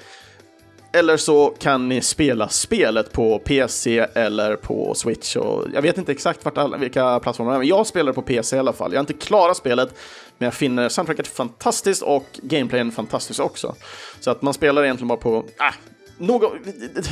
eller 0.93 1.17
så 1.17 1.55
kan 1.59 1.89
ni 1.89 2.01
spela 2.01 2.49
spelet 2.49 3.13
på 3.13 3.39
PC 3.39 4.07
eller 4.15 4.57
på 4.57 4.95
Switch. 4.95 5.37
Och 5.37 5.67
jag 5.75 5.83
vet 5.83 5.99
inte 5.99 6.13
exakt 6.13 6.45
vart 6.45 6.59
alla, 6.59 6.77
vilka 6.77 7.21
plattformar 7.21 7.53
det 7.53 7.57
är, 7.57 7.59
men 7.59 7.69
jag 7.69 7.87
spelar 7.87 8.13
på 8.13 8.23
PC 8.23 8.57
i 8.57 8.59
alla 8.59 8.73
fall. 8.73 8.93
Jag 8.93 8.99
har 8.99 9.03
inte 9.03 9.27
klarat 9.27 9.57
spelet, 9.57 9.95
men 10.39 10.47
jag 10.47 10.55
finner 10.55 10.89
soundtracket 10.89 11.27
fantastiskt 11.27 12.03
och 12.03 12.27
gameplayen 12.43 12.93
fantastisk 12.93 13.41
också. 13.41 13.75
Så 14.21 14.31
att 14.31 14.43
man 14.43 14.55
spelar 14.55 14.85
egentligen 14.85 15.09
bara 15.09 15.19
på... 15.19 15.37
Äh, 15.37 15.75
någon, 16.19 16.51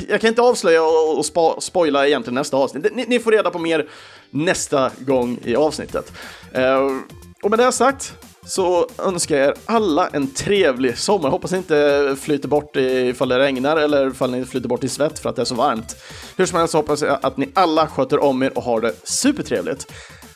jag 0.09 0.21
kan 0.21 0.29
inte 0.29 0.43
avslöja 0.43 0.83
och, 0.83 1.19
och 1.19 1.27
spo, 1.27 1.61
spoila 1.61 2.07
egentligen 2.07 2.35
nästa 2.35 2.57
avsnitt. 2.57 2.87
Ni, 2.95 3.05
ni, 3.09 3.19
får 3.19 3.33
reda 3.33 3.51
på 3.51 3.59
mer 3.59 3.89
nästa 4.31 4.91
gång 4.99 5.39
i 5.45 5.57
avsnittet. 5.57 6.13
Uh, 6.59 7.01
och 7.43 7.51
med 7.51 7.59
det 7.59 7.73
sagt 7.73 8.15
så 8.47 8.89
önskar 8.99 9.37
jag 9.37 9.49
er 9.49 9.55
alla 9.65 10.09
en 10.09 10.35
trevlig 10.35 10.99
sommar. 10.99 11.31
Hoppas 11.31 11.53
ni 11.53 11.59
inte 11.59 12.17
flyter 12.21 12.49
bort 12.49 12.77
ifall 12.77 13.29
det 13.29 13.39
regnar 13.39 13.77
eller 13.77 14.11
ifall 14.11 14.31
ni 14.31 14.45
flyter 14.45 14.69
bort 14.69 14.85
i 14.85 14.89
svett 14.89 15.19
för 15.19 15.31
att 15.31 15.37
det 15.37 15.43
är 15.43 15.47
så 15.47 15.55
varmt. 15.55 15.97
Hur 16.37 16.47
som 16.47 16.59
helst 16.59 16.73
så 16.73 16.79
hoppas 16.79 17.03
jag 17.03 17.19
att 17.23 17.37
ni 17.37 17.49
alla 17.55 17.87
sköter 17.87 18.23
om 18.23 18.43
er 18.43 18.59
och 18.59 18.63
har 18.63 18.81
det 18.81 18.93
supertrevligt. 19.05 19.93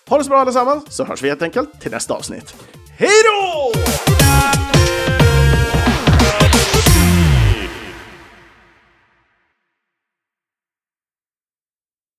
Ha 0.08 0.18
det 0.18 0.24
så 0.24 0.30
bra 0.30 0.40
allesammans 0.40 0.84
så 0.88 1.04
hörs 1.04 1.22
vi 1.22 1.28
helt 1.28 1.42
enkelt 1.42 1.80
till 1.80 1.90
nästa 1.90 2.14
avsnitt. 2.14 2.54
Hej 2.98 3.10
då! 3.24 3.72